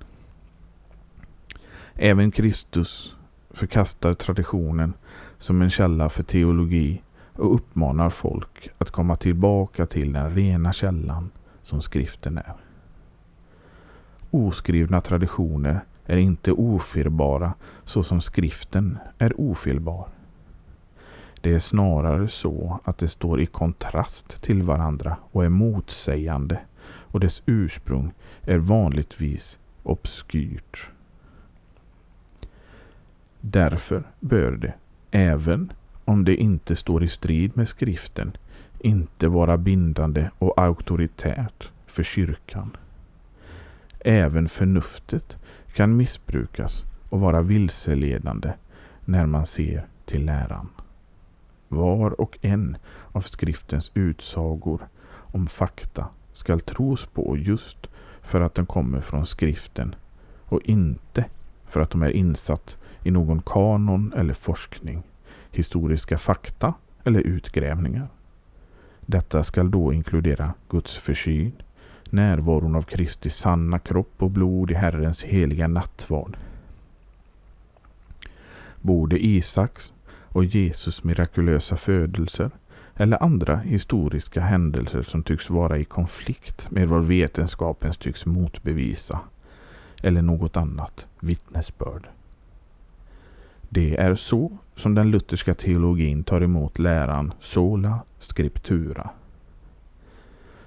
Även 1.95 2.31
Kristus 2.31 3.15
förkastar 3.49 4.13
traditionen 4.13 4.93
som 5.37 5.61
en 5.61 5.69
källa 5.69 6.09
för 6.09 6.23
teologi 6.23 7.01
och 7.33 7.55
uppmanar 7.55 8.09
folk 8.09 8.69
att 8.77 8.91
komma 8.91 9.15
tillbaka 9.15 9.85
till 9.85 10.13
den 10.13 10.35
rena 10.35 10.73
källan 10.73 11.29
som 11.63 11.81
skriften 11.81 12.37
är. 12.37 12.53
Oskrivna 14.31 15.01
traditioner 15.01 15.79
är 16.05 16.17
inte 16.17 16.51
ofelbara 16.51 17.53
så 17.85 18.03
som 18.03 18.21
skriften 18.21 18.97
är 19.17 19.41
ofelbar. 19.41 20.07
Det 21.47 21.53
är 21.53 21.59
snarare 21.59 22.27
så 22.27 22.79
att 22.83 22.97
det 22.97 23.07
står 23.07 23.41
i 23.41 23.45
kontrast 23.45 24.43
till 24.43 24.63
varandra 24.63 25.17
och 25.31 25.45
är 25.45 25.49
motsägande 25.49 26.59
och 26.87 27.19
dess 27.19 27.41
ursprung 27.45 28.11
är 28.41 28.57
vanligtvis 28.57 29.59
obskyrt. 29.83 30.89
Därför 33.41 34.03
bör 34.19 34.51
det, 34.51 34.73
även 35.11 35.71
om 36.05 36.25
det 36.25 36.35
inte 36.35 36.75
står 36.75 37.03
i 37.03 37.07
strid 37.07 37.57
med 37.57 37.67
skriften, 37.67 38.31
inte 38.79 39.27
vara 39.27 39.57
bindande 39.57 40.29
och 40.39 40.61
auktoritärt 40.61 41.71
för 41.85 42.03
kyrkan. 42.03 42.77
Även 43.99 44.49
förnuftet 44.49 45.37
kan 45.73 45.97
missbrukas 45.97 46.83
och 47.09 47.19
vara 47.19 47.41
vilseledande 47.41 48.53
när 49.05 49.25
man 49.25 49.45
ser 49.45 49.85
till 50.05 50.25
läran. 50.25 50.69
Var 51.67 52.21
och 52.21 52.37
en 52.41 52.77
av 53.11 53.21
skriftens 53.21 53.91
utsagor 53.93 54.87
om 55.09 55.47
fakta 55.47 56.07
skall 56.31 56.61
tros 56.61 57.05
på 57.05 57.37
just 57.37 57.87
för 58.21 58.41
att 58.41 58.55
den 58.55 58.65
kommer 58.65 59.01
från 59.01 59.25
skriften 59.25 59.95
och 60.45 60.61
inte 60.61 61.25
för 61.65 61.79
att 61.79 61.89
de 61.89 62.01
är 62.01 62.09
insatt 62.09 62.77
i 63.03 63.11
någon 63.11 63.41
kanon 63.41 64.13
eller 64.13 64.33
forskning, 64.33 65.03
historiska 65.51 66.17
fakta 66.17 66.73
eller 67.03 67.19
utgrävningar. 67.19 68.07
Detta 69.05 69.43
skall 69.43 69.71
då 69.71 69.93
inkludera 69.93 70.53
Guds 70.69 70.97
försyn, 70.97 71.51
närvaron 72.09 72.75
av 72.75 72.81
Kristi 72.81 73.29
sanna 73.29 73.79
kropp 73.79 74.13
och 74.17 74.31
blod 74.31 74.71
i 74.71 74.73
Herrens 74.73 75.23
heliga 75.23 75.67
nattvard. 75.67 76.37
Både 78.81 79.25
Isaks 79.25 79.93
och 80.37 80.45
Jesus 80.45 81.03
mirakulösa 81.03 81.75
födelser 81.75 82.51
eller 82.95 83.23
andra 83.23 83.57
historiska 83.57 84.41
händelser 84.41 85.03
som 85.03 85.23
tycks 85.23 85.49
vara 85.49 85.77
i 85.77 85.85
konflikt 85.85 86.71
med 86.71 86.87
vad 86.87 87.05
vetenskapen 87.05 87.93
tycks 87.93 88.25
motbevisa 88.25 89.19
eller 90.03 90.21
något 90.21 90.57
annat 90.57 91.07
vittnesbörd. 91.19 92.07
Det 93.69 93.97
är 93.97 94.15
så 94.15 94.57
som 94.75 94.95
den 94.95 95.11
lutherska 95.11 95.53
teologin 95.53 96.23
tar 96.23 96.41
emot 96.41 96.79
läran 96.79 97.33
sola 97.39 97.99
scriptura. 98.19 99.09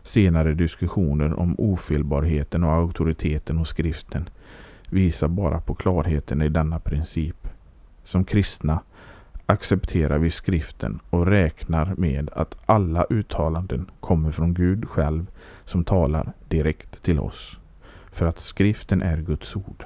Senare 0.03 0.55
diskussioner 0.55 1.39
om 1.39 1.55
ofelbarheten 1.59 2.65
och 2.65 2.73
auktoriteten 2.73 3.59
hos 3.59 3.69
skriften 3.69 4.29
visar 4.89 5.29
bara 5.29 5.61
på 5.61 5.75
klarheten 5.75 6.43
i 6.43 6.49
denna 6.49 6.79
princip. 6.79 7.49
Som 8.05 8.25
kristna 8.25 8.81
accepterar 9.51 10.19
vi 10.19 10.31
skriften 10.31 11.01
och 11.11 11.27
räknar 11.27 11.95
med 11.97 12.31
att 12.33 12.57
alla 12.67 13.07
uttalanden 13.11 13.91
kommer 14.01 14.31
från 14.31 14.55
Gud 14.55 14.89
själv 14.89 15.27
som 15.65 15.85
talar 15.85 16.33
direkt 16.49 17.03
till 17.03 17.21
oss. 17.21 17.57
För 18.13 18.27
att 18.27 18.41
skriften 18.41 19.03
är 19.03 19.17
Guds 19.17 19.57
ord. 19.57 19.85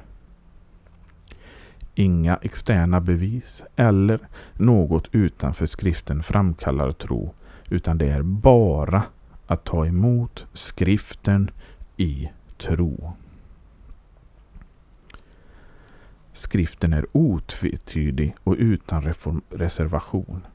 Inga 1.94 2.36
externa 2.42 3.00
bevis 3.00 3.64
eller 3.76 4.18
något 4.54 5.08
utanför 5.12 5.66
skriften 5.66 6.22
framkallar 6.22 6.90
tro 6.90 7.34
utan 7.70 7.98
det 7.98 8.08
är 8.08 8.22
bara 8.22 9.02
att 9.46 9.64
ta 9.64 9.86
emot 9.86 10.46
skriften 10.52 11.50
i 11.96 12.30
tro. 12.58 13.12
Skriften 16.34 16.92
är 16.92 17.06
otvetydig 17.12 18.34
och 18.44 18.56
utan 18.58 19.14
reservation. 19.50 20.46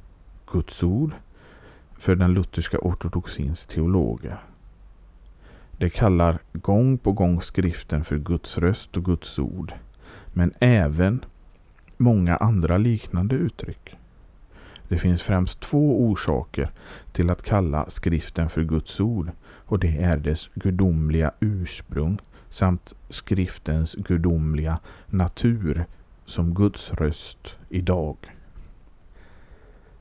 Guds 0.52 0.84
ord 0.84 1.12
för 1.98 2.16
den 2.16 2.34
lutherska 2.34 2.78
ortodoxins 2.78 3.66
teologer. 3.66 4.44
De 5.78 5.90
kallar 5.90 6.40
gång 6.54 6.98
på 6.98 7.12
gång 7.12 7.42
skriften 7.42 8.04
för 8.04 8.18
Guds 8.18 8.58
röst 8.58 8.98
och 8.98 9.06
Guds 9.06 9.40
ord. 9.40 9.74
Men 10.34 10.54
även 10.60 11.26
många 11.98 12.36
andra 12.36 12.78
liknande 12.78 13.36
uttryck. 13.36 13.96
Det 14.88 14.98
finns 14.98 15.22
främst 15.22 15.60
två 15.60 16.04
orsaker 16.04 16.72
till 17.12 17.30
att 17.30 17.44
kalla 17.44 17.90
skriften 17.90 18.50
för 18.50 18.64
Guds 18.64 19.00
ord 19.00 19.32
och 19.42 19.80
det 19.80 19.98
är 19.98 20.18
dess 20.18 20.50
gudomliga 20.54 21.32
ursprung 21.40 22.20
samt 22.50 22.96
skriftens 23.10 23.96
gudomliga 23.96 24.80
natur 25.06 25.86
som 26.26 26.54
Guds 26.54 26.92
röst 26.92 27.58
idag. 27.70 28.18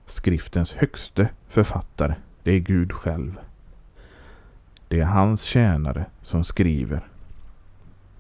Skriftens 0.07 0.73
högste 0.73 1.29
författare, 1.49 2.15
det 2.43 2.53
är 2.53 2.59
Gud 2.59 2.93
själv. 2.93 3.39
Det 4.89 5.01
är 5.01 5.05
hans 5.05 5.43
tjänare 5.43 6.07
som 6.23 6.45
skriver. 6.45 7.09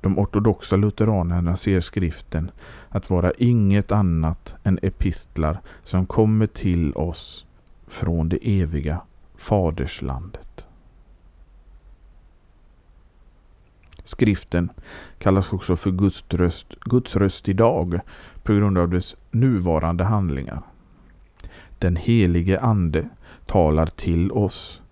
De 0.01 0.19
ortodoxa 0.19 0.77
lutheranerna 0.77 1.57
ser 1.57 1.81
skriften 1.81 2.51
att 2.89 3.11
vara 3.11 3.33
inget 3.39 3.93
annat 3.93 4.55
än 4.65 4.79
epistlar 4.83 5.61
som 5.85 6.07
kommer 6.07 6.47
till 6.47 6.93
oss 6.95 7.47
från 7.87 8.29
det 8.29 8.39
eviga 8.43 9.01
faderslandet. 9.37 10.67
Skriften 14.09 14.71
kallas 15.19 15.53
också 15.53 15.77
för 15.77 15.91
Guds 15.91 16.25
röst, 16.29 16.67
Guds 16.81 17.17
röst 17.17 17.49
idag 17.49 18.01
på 18.43 18.53
grund 18.55 18.79
av 18.79 18.89
dess 18.89 19.15
nuvarande 19.31 20.05
handlingar. 20.05 20.63
Den 21.79 21.97
helige 21.97 22.61
Ande 22.61 23.09
talar 23.47 23.87
till 23.87 24.33
oss 24.33 24.83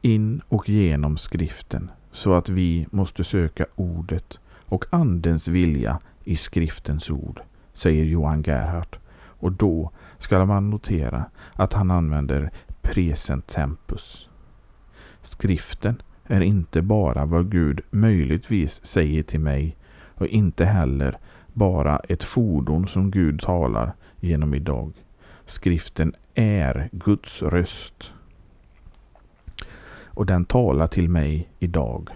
in 0.00 0.40
och 0.48 0.68
genom 0.68 1.16
skriften 1.16 1.90
så 2.12 2.34
att 2.34 2.48
vi 2.48 2.86
måste 2.90 3.24
söka 3.24 3.66
ordet 3.74 4.40
och 4.66 4.84
Andens 4.90 5.48
vilja 5.48 6.00
i 6.24 6.36
skriftens 6.36 7.10
ord, 7.10 7.40
säger 7.72 8.04
Johan 8.04 8.42
Gerhardt. 8.42 8.96
Och 9.14 9.52
då 9.52 9.90
ska 10.18 10.44
man 10.44 10.70
notera 10.70 11.24
att 11.54 11.72
han 11.72 11.90
använder 11.90 12.50
present 12.82 13.46
tempus. 13.46 14.28
Skriften 15.22 16.02
är 16.32 16.40
inte 16.40 16.82
bara 16.82 17.24
vad 17.24 17.50
Gud 17.50 17.80
möjligtvis 17.90 18.86
säger 18.86 19.22
till 19.22 19.40
mig 19.40 19.76
och 20.14 20.26
inte 20.26 20.64
heller 20.64 21.18
bara 21.52 21.98
ett 21.98 22.24
fordon 22.24 22.88
som 22.88 23.10
Gud 23.10 23.40
talar 23.40 23.92
genom 24.20 24.54
idag. 24.54 24.92
Skriften 25.46 26.14
är 26.34 26.88
Guds 26.92 27.42
röst. 27.42 28.12
Och 30.04 30.26
den 30.26 30.44
talar 30.44 30.86
till 30.86 31.08
mig 31.08 31.48
idag. 31.58 32.10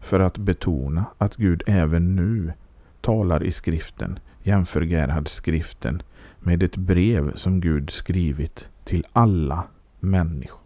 För 0.00 0.20
att 0.20 0.38
betona 0.38 1.04
att 1.18 1.36
Gud 1.36 1.62
även 1.66 2.16
nu 2.16 2.52
talar 3.00 3.42
i 3.42 3.52
skriften 3.52 4.18
jämför 4.42 4.80
Gerhard 4.80 5.28
skriften 5.28 6.02
med 6.38 6.62
ett 6.62 6.76
brev 6.76 7.34
som 7.34 7.60
Gud 7.60 7.90
skrivit 7.90 8.70
till 8.84 9.06
alla 9.12 9.64
människor. 10.00 10.57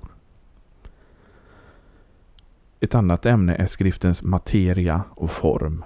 Ett 2.83 2.95
annat 2.95 3.27
ämne 3.27 3.55
är 3.55 3.67
skriftens 3.67 4.23
materia 4.23 5.03
och 5.11 5.31
form. 5.31 5.85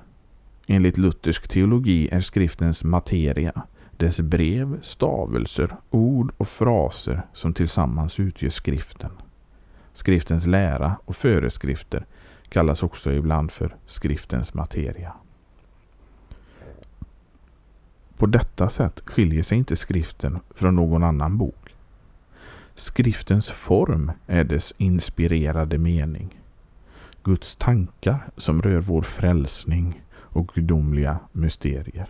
Enligt 0.66 0.98
luthersk 0.98 1.48
teologi 1.48 2.08
är 2.12 2.20
skriftens 2.20 2.84
materia 2.84 3.62
dess 3.96 4.20
brev, 4.20 4.82
stavelser, 4.82 5.76
ord 5.90 6.32
och 6.36 6.48
fraser 6.48 7.22
som 7.34 7.54
tillsammans 7.54 8.20
utgör 8.20 8.50
skriften. 8.50 9.10
Skriftens 9.92 10.46
lära 10.46 10.96
och 11.04 11.16
föreskrifter 11.16 12.06
kallas 12.48 12.82
också 12.82 13.12
ibland 13.12 13.50
för 13.50 13.76
skriftens 13.86 14.54
materia. 14.54 15.12
På 18.18 18.26
detta 18.26 18.68
sätt 18.68 19.00
skiljer 19.04 19.42
sig 19.42 19.58
inte 19.58 19.76
skriften 19.76 20.38
från 20.54 20.76
någon 20.76 21.04
annan 21.04 21.38
bok. 21.38 21.74
Skriftens 22.74 23.50
form 23.50 24.12
är 24.26 24.44
dess 24.44 24.74
inspirerade 24.76 25.78
mening. 25.78 26.40
Guds 27.26 27.56
tankar 27.56 28.30
som 28.36 28.62
rör 28.62 28.80
vår 28.80 29.02
frälsning 29.02 30.02
och 30.12 30.48
gudomliga 30.48 31.18
mysterier. 31.32 32.06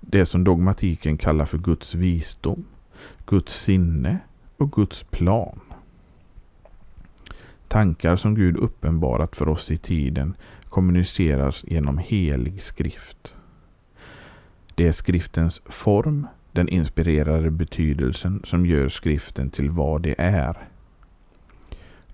Det 0.00 0.26
som 0.26 0.44
dogmatiken 0.44 1.18
kallar 1.18 1.44
för 1.44 1.58
Guds 1.58 1.94
visdom, 1.94 2.64
Guds 3.26 3.62
sinne 3.62 4.18
och 4.56 4.72
Guds 4.72 5.02
plan. 5.02 5.60
Tankar 7.68 8.16
som 8.16 8.34
Gud 8.34 8.56
uppenbarat 8.56 9.36
för 9.36 9.48
oss 9.48 9.70
i 9.70 9.76
tiden 9.76 10.36
kommuniceras 10.68 11.64
genom 11.68 11.98
helig 11.98 12.62
skrift. 12.62 13.36
Det 14.74 14.86
är 14.86 14.92
skriftens 14.92 15.62
form, 15.66 16.26
den 16.52 16.68
inspirerade 16.68 17.50
betydelsen 17.50 18.42
som 18.44 18.66
gör 18.66 18.88
skriften 18.88 19.50
till 19.50 19.70
vad 19.70 20.02
det 20.02 20.14
är. 20.18 20.68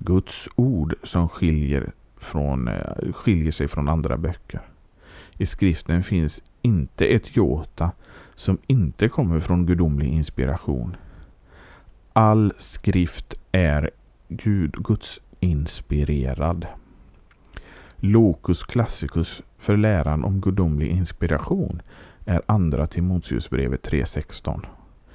Guds 0.04 0.48
ord 0.56 0.94
som 1.02 1.28
skiljer, 1.28 1.92
från, 2.16 2.68
eh, 2.68 3.12
skiljer 3.12 3.52
sig 3.52 3.68
från 3.68 3.88
andra 3.88 4.16
böcker. 4.16 4.60
I 5.38 5.46
skriften 5.46 6.02
finns 6.02 6.42
inte 6.62 7.06
ett 7.06 7.36
jota 7.36 7.90
som 8.34 8.58
inte 8.66 9.08
kommer 9.08 9.40
från 9.40 9.66
gudomlig 9.66 10.08
inspiration. 10.08 10.96
All 12.12 12.52
skrift 12.58 13.34
är 13.52 13.90
Gud, 14.28 14.72
Guds 14.84 15.20
inspirerad. 15.40 16.66
Locus 17.96 18.64
classicus 18.64 19.42
för 19.58 19.76
läran 19.76 20.24
om 20.24 20.40
gudomlig 20.40 20.88
inspiration 20.88 21.82
är 22.24 22.42
andra 22.46 22.86
Timoteusbrevet 22.86 23.88
3.16. 23.90 24.66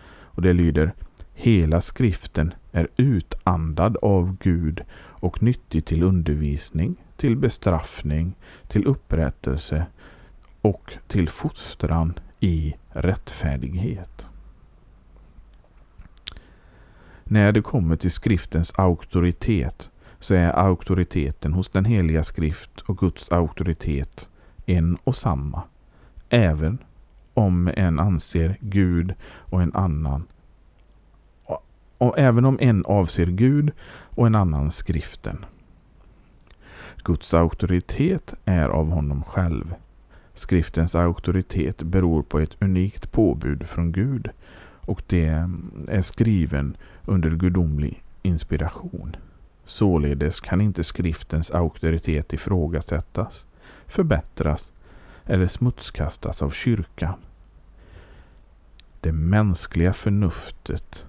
Och 0.08 0.42
det 0.42 0.54
lyder 0.54 0.94
Hela 1.40 1.82
skriften 1.82 2.54
är 2.72 2.88
utandad 2.98 3.98
av 4.02 4.38
Gud 4.40 4.84
och 4.96 5.44
nyttig 5.44 5.86
till 5.86 6.04
undervisning, 6.04 6.96
till 7.18 7.36
bestraffning, 7.36 8.36
till 8.68 8.86
upprättelse 8.86 9.86
och 10.62 10.94
till 11.08 11.30
fostran 11.30 12.20
i 12.40 12.76
rättfärdighet. 12.90 14.28
När 17.24 17.52
det 17.52 17.62
kommer 17.62 17.96
till 17.96 18.12
skriftens 18.12 18.74
auktoritet 18.76 19.92
så 20.20 20.34
är 20.34 20.60
auktoriteten 20.60 21.54
hos 21.54 21.70
den 21.70 21.86
heliga 21.86 22.24
skrift 22.24 22.82
och 22.82 22.98
Guds 22.98 23.32
auktoritet 23.32 24.30
en 24.66 24.98
och 25.04 25.16
samma. 25.16 25.64
Även 26.30 26.78
om 27.34 27.72
en 27.76 28.00
anser 28.00 28.58
Gud 28.62 29.14
och 29.24 29.62
en 29.62 29.76
annan 29.76 30.28
och 31.98 32.20
även 32.20 32.46
om 32.46 32.58
en 32.62 32.86
avser 32.86 33.26
Gud 33.26 33.72
och 33.90 34.28
en 34.28 34.36
annan 34.36 34.72
skriften. 34.72 35.46
Guds 37.04 37.34
auktoritet 37.34 38.34
är 38.46 38.70
av 38.70 38.90
honom 38.90 39.24
själv. 39.24 39.74
Skriftens 40.34 40.96
auktoritet 40.96 41.82
beror 41.82 42.24
på 42.24 42.40
ett 42.40 42.56
unikt 42.60 43.12
påbud 43.12 43.68
från 43.68 43.92
Gud 43.92 44.30
och 44.88 45.04
det 45.08 45.48
är 45.88 46.02
skriven 46.02 46.78
under 47.06 47.30
gudomlig 47.30 48.04
inspiration. 48.22 49.16
Således 49.66 50.40
kan 50.40 50.62
inte 50.62 50.84
skriftens 50.84 51.52
auktoritet 51.52 52.34
ifrågasättas, 52.34 53.46
förbättras 53.88 54.72
eller 55.26 55.48
smutskastas 55.48 56.42
av 56.42 56.50
kyrkan. 56.50 57.14
Det 59.02 59.12
mänskliga 59.12 59.94
förnuftet 59.94 61.07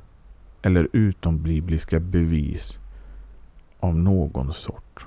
eller 0.62 0.88
utombibliska 0.92 2.01
bevis 2.01 2.79
av 3.81 3.97
någon 3.97 4.53
sort. 4.53 5.07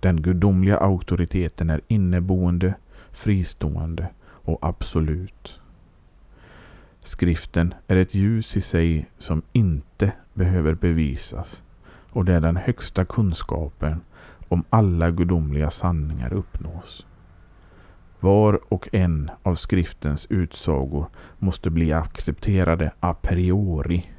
Den 0.00 0.22
gudomliga 0.22 0.76
auktoriteten 0.76 1.70
är 1.70 1.80
inneboende, 1.88 2.74
fristående 3.10 4.08
och 4.22 4.58
absolut. 4.62 5.60
Skriften 7.02 7.74
är 7.86 7.96
ett 7.96 8.14
ljus 8.14 8.56
i 8.56 8.60
sig 8.60 9.08
som 9.18 9.42
inte 9.52 10.12
behöver 10.34 10.74
bevisas 10.74 11.62
och 12.12 12.24
det 12.24 12.34
är 12.34 12.40
den 12.40 12.56
högsta 12.56 13.04
kunskapen 13.04 14.00
om 14.48 14.64
alla 14.70 15.10
gudomliga 15.10 15.70
sanningar 15.70 16.32
uppnås. 16.32 17.06
Var 18.20 18.60
och 18.72 18.88
en 18.92 19.30
av 19.42 19.54
skriftens 19.54 20.26
utsagor 20.30 21.06
måste 21.38 21.70
bli 21.70 21.92
accepterade 21.92 22.92
a 23.00 23.14
priori. 23.14 24.10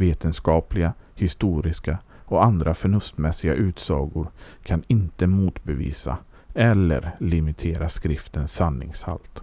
Vetenskapliga, 0.00 0.92
historiska 1.14 1.98
och 2.24 2.44
andra 2.44 2.74
förnuftsmässiga 2.74 3.54
utsagor 3.54 4.30
kan 4.62 4.82
inte 4.86 5.26
motbevisa 5.26 6.18
eller 6.54 7.16
limitera 7.20 7.88
skriftens 7.88 8.52
sanningshalt. 8.52 9.42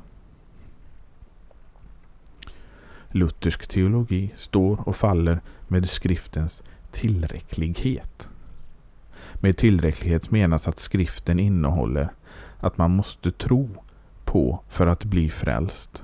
Luthersk 3.11 3.67
teologi 3.67 4.33
står 4.35 4.87
och 4.89 4.95
faller 4.95 5.39
med 5.67 5.89
skriftens 5.89 6.63
tillräcklighet. 6.91 8.29
Med 9.33 9.57
tillräcklighet 9.57 10.31
menas 10.31 10.67
att 10.67 10.79
skriften 10.79 11.39
innehåller 11.39 12.09
att 12.59 12.77
man 12.77 12.91
måste 12.91 13.31
tro 13.31 13.69
på 14.25 14.59
för 14.67 14.87
att 14.87 15.03
bli 15.03 15.29
frälst. 15.29 16.03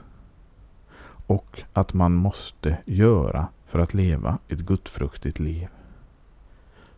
Och 1.28 1.64
att 1.74 1.94
man 1.94 2.14
måste 2.14 2.78
göra 2.86 3.48
för 3.74 3.80
att 3.80 3.94
leva 3.94 4.38
ett 4.48 4.60
gudfruktigt 4.60 5.40
liv. 5.40 5.68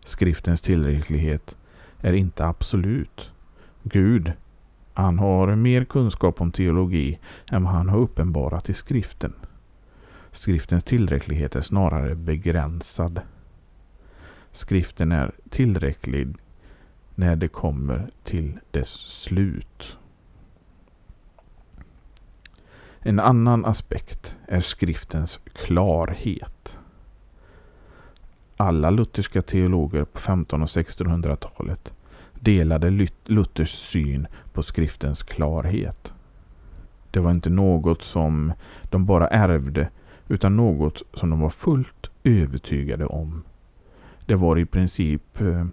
Skriftens 0.06 0.62
tillräcklighet 0.62 1.58
är 2.02 2.14
inte 2.14 2.46
absolut. 2.46 3.32
Gud, 3.84 4.32
han 4.94 5.20
har 5.20 5.56
mer 5.56 5.86
kunskap 5.86 6.42
om 6.42 6.52
teologi 6.52 7.20
än 7.52 7.64
vad 7.64 7.74
han 7.74 7.90
har 7.90 8.00
uppenbarat 8.00 8.70
i 8.70 8.74
skriften. 8.74 9.34
Skriftens 10.32 10.84
tillräcklighet 10.84 11.56
är 11.56 11.62
snarare 11.62 12.16
begränsad. 12.16 13.22
Skriften 14.52 15.12
är 15.12 15.32
tillräcklig 15.50 16.36
när 17.16 17.36
det 17.36 17.48
kommer 17.48 18.10
till 18.24 18.60
dess 18.72 18.90
slut. 18.90 19.98
En 23.08 23.20
annan 23.20 23.66
aspekt 23.66 24.38
är 24.48 24.62
skriftens 24.62 25.40
klarhet. 25.54 26.80
Alla 28.58 28.90
lutherska 28.90 29.42
teologer 29.42 30.04
på 30.04 30.20
1500 30.20 30.64
och 30.64 30.70
1600-talet 30.70 31.94
delade 32.34 33.08
Luthers 33.26 33.70
syn 33.70 34.28
på 34.54 34.64
skriftens 34.64 35.24
klarhet. 35.24 36.14
Det 37.12 37.20
var 37.20 37.32
inte 37.32 37.50
något 37.50 38.02
som 38.02 38.54
de 38.84 39.06
bara 39.06 39.28
ärvde 39.28 39.90
utan 40.28 40.58
något 40.58 41.02
som 41.14 41.30
de 41.30 41.40
var 41.40 41.50
fullt 41.50 42.10
övertygade 42.24 43.06
om. 43.06 43.44
Det 44.26 44.36
var 44.36 44.58
i 44.58 44.66
princip 44.66 45.42
eh, 45.42 45.66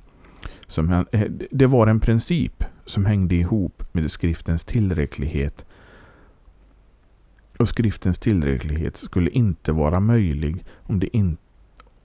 som, 0.66 1.06
det 1.50 1.66
var 1.66 1.86
en 1.86 2.00
princip 2.00 2.64
som 2.86 3.04
hängde 3.04 3.34
ihop 3.34 3.82
med 3.92 4.10
skriftens 4.10 4.64
tillräcklighet. 4.64 5.66
Och 7.62 7.68
skriftens 7.68 8.18
tillräcklighet 8.18 8.96
skulle 8.96 9.30
inte 9.30 9.72
vara 9.72 10.00
möjlig 10.00 10.64
om 10.82 11.00
det, 11.00 11.16
in, 11.16 11.36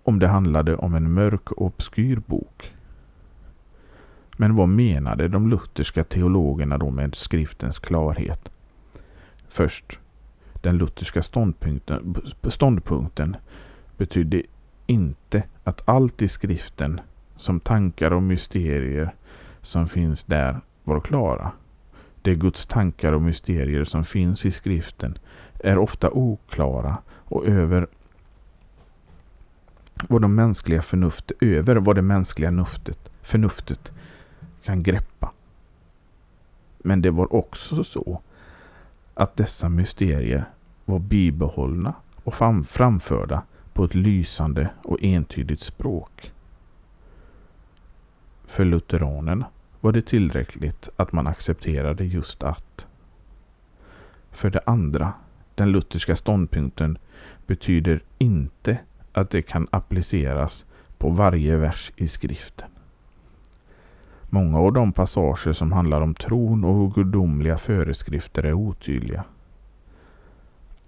om 0.03 0.19
det 0.19 0.27
handlade 0.27 0.75
om 0.75 0.95
en 0.95 1.13
mörk 1.13 1.51
och 1.51 1.65
obskyr 1.65 2.21
bok. 2.25 2.73
Men 4.37 4.55
vad 4.55 4.69
menade 4.69 5.27
de 5.27 5.49
lutherska 5.49 6.03
teologerna 6.03 6.77
då 6.77 6.89
med 6.89 7.15
skriftens 7.15 7.79
klarhet? 7.79 8.51
Först, 9.47 9.99
den 10.53 10.77
lutherska 10.77 11.23
ståndpunkten, 11.23 12.15
ståndpunkten 12.43 13.35
betydde 13.97 14.43
inte 14.85 15.43
att 15.63 15.89
allt 15.89 16.21
i 16.21 16.27
skriften 16.27 17.01
som 17.37 17.59
tankar 17.59 18.11
och 18.11 18.23
mysterier 18.23 19.15
som 19.61 19.87
finns 19.87 20.23
där 20.23 20.59
var 20.83 20.99
klara. 20.99 21.51
De 22.27 22.35
Guds 22.35 22.65
tankar 22.65 23.13
och 23.13 23.21
mysterier 23.21 23.83
som 23.83 24.03
finns 24.03 24.45
i 24.45 24.51
skriften 24.51 25.17
är 25.59 25.77
ofta 25.77 26.09
oklara 26.09 26.97
och 27.09 27.45
över 27.45 27.87
vad 30.09 30.21
de 30.21 30.35
mänskliga 30.35 30.81
förnuft, 30.81 31.31
över 31.41 31.75
vad 31.75 31.95
det 31.95 32.01
mänskliga 32.01 32.51
nuftet, 32.51 33.09
förnuftet 33.21 33.91
kan 34.63 34.83
greppa. 34.83 35.31
Men 36.77 37.01
det 37.01 37.11
var 37.11 37.33
också 37.33 37.83
så 37.83 38.21
att 39.13 39.35
dessa 39.35 39.69
mysterier 39.69 40.45
var 40.85 40.99
bibehållna 40.99 41.93
och 42.23 42.33
framförda 42.67 43.43
på 43.73 43.83
ett 43.83 43.95
lysande 43.95 44.69
och 44.83 45.03
entydigt 45.03 45.61
språk. 45.61 46.31
För 48.45 48.65
lutheranerna 48.65 49.45
var 49.81 49.91
det 49.91 50.01
tillräckligt 50.01 50.89
att 50.95 51.11
man 51.11 51.27
accepterade 51.27 52.05
just 52.05 52.43
att. 52.43 52.87
För 54.31 54.49
det 54.49 54.61
andra, 54.65 55.13
den 55.55 55.71
lutherska 55.71 56.15
ståndpunkten 56.15 56.97
betyder 57.45 58.01
inte 58.17 58.77
att 59.11 59.29
det 59.29 59.41
kan 59.41 59.67
appliceras 59.71 60.65
på 60.97 61.09
varje 61.09 61.57
vers 61.57 61.91
i 61.95 62.07
skriften. 62.07 62.69
Många 64.29 64.59
av 64.59 64.73
de 64.73 64.93
passager 64.93 65.53
som 65.53 65.71
handlar 65.71 66.01
om 66.01 66.13
tron 66.13 66.63
och 66.63 66.93
gudomliga 66.93 67.57
föreskrifter 67.57 68.43
är 68.43 68.53
otydliga. 68.53 69.23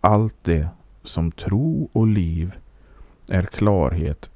Allt 0.02 0.36
det 0.44 0.68
som 1.04 1.32
tro 1.32 1.90
och 1.94 2.08
liv 2.08 2.58
är 3.30 3.44
klarhet 3.44 4.32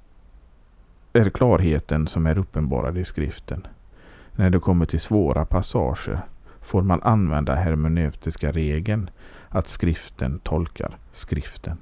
är 1.13 1.29
klarheten 1.29 2.07
som 2.07 2.27
är 2.27 2.37
uppenbarad 2.37 2.97
i 2.97 3.03
skriften. 3.03 3.67
När 4.35 4.49
det 4.49 4.59
kommer 4.59 4.85
till 4.85 4.99
svåra 4.99 5.45
passager 5.45 6.21
får 6.61 6.81
man 6.81 7.03
använda 7.03 7.55
hermeneutiska 7.55 8.51
regeln 8.51 9.09
att 9.49 9.67
skriften 9.67 10.39
tolkar 10.39 10.97
skriften. 11.11 11.77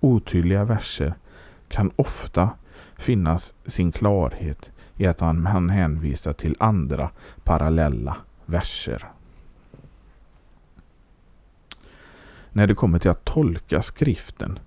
Otydliga 0.00 0.64
verser 0.64 1.14
kan 1.68 1.90
ofta 1.96 2.50
finnas 2.96 3.54
sin 3.66 3.92
klarhet 3.92 4.70
i 4.96 5.06
att 5.06 5.20
han 5.20 5.70
hänvisar 5.70 6.32
till 6.32 6.56
andra 6.58 7.10
parallella 7.44 8.16
verser. 8.46 9.04
När 12.52 12.66
det 12.66 12.74
kommer 12.74 12.98
till 12.98 13.10
att 13.10 13.24
tolka 13.24 13.82
skriften 13.82 14.58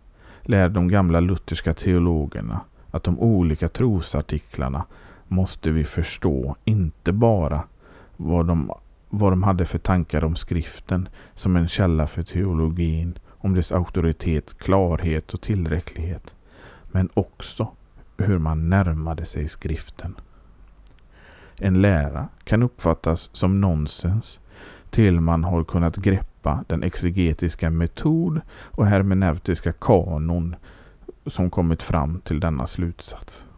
lär 0.41 0.69
de 0.69 0.87
gamla 0.87 1.19
lutherska 1.19 1.73
teologerna 1.73 2.59
att 2.91 3.03
de 3.03 3.19
olika 3.19 3.69
trosartiklarna 3.69 4.85
måste 5.29 5.71
vi 5.71 5.83
förstå 5.83 6.55
inte 6.65 7.11
bara 7.11 7.63
vad 8.17 8.45
de, 8.45 8.71
vad 9.09 9.31
de 9.31 9.43
hade 9.43 9.65
för 9.65 9.77
tankar 9.77 10.23
om 10.23 10.35
skriften 10.35 11.09
som 11.33 11.55
en 11.55 11.67
källa 11.67 12.07
för 12.07 12.23
teologin, 12.23 13.19
om 13.37 13.53
dess 13.53 13.71
auktoritet, 13.71 14.57
klarhet 14.57 15.33
och 15.33 15.41
tillräcklighet, 15.41 16.35
men 16.91 17.09
också 17.13 17.71
hur 18.17 18.37
man 18.37 18.69
närmade 18.69 19.25
sig 19.25 19.47
skriften. 19.47 20.15
En 21.55 21.81
lära 21.81 22.27
kan 22.43 22.63
uppfattas 22.63 23.29
som 23.33 23.61
nonsens 23.61 24.39
till 24.89 25.19
man 25.19 25.43
har 25.43 25.63
kunnat 25.63 25.95
greppa 25.95 26.63
den 26.67 26.83
exegetiska 26.83 27.69
metod 27.69 28.41
och 28.51 28.85
hermeneutiska 28.85 29.73
kanon 29.73 30.55
som 31.25 31.49
kommit 31.49 31.83
fram 31.83 32.21
till 32.21 32.39
denna 32.39 32.67
slutsats. 32.67 33.48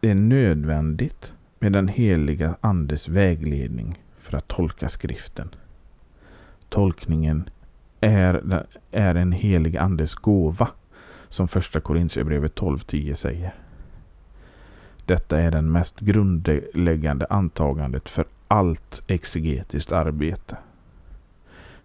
Det 0.00 0.10
är 0.10 0.14
nödvändigt 0.14 1.32
med 1.58 1.72
den 1.72 1.88
heliga 1.88 2.56
Andes 2.60 3.08
vägledning 3.08 4.02
för 4.18 4.36
att 4.36 4.48
tolka 4.48 4.88
skriften. 4.88 5.54
Tolkningen 6.68 7.50
är, 8.00 8.66
är 8.90 9.14
en 9.14 9.32
helig 9.32 9.76
andes 9.76 10.14
gåva, 10.14 10.68
som 11.28 11.48
första 11.48 11.80
Korintierbrevet 11.80 12.54
12.10 12.54 13.14
säger. 13.14 13.54
Detta 15.06 15.40
är 15.40 15.50
den 15.50 15.72
mest 15.72 16.00
grundläggande 16.00 17.26
antagandet 17.30 18.08
för 18.08 18.24
allt 18.48 19.02
exegetiskt 19.06 19.92
arbete. 19.92 20.56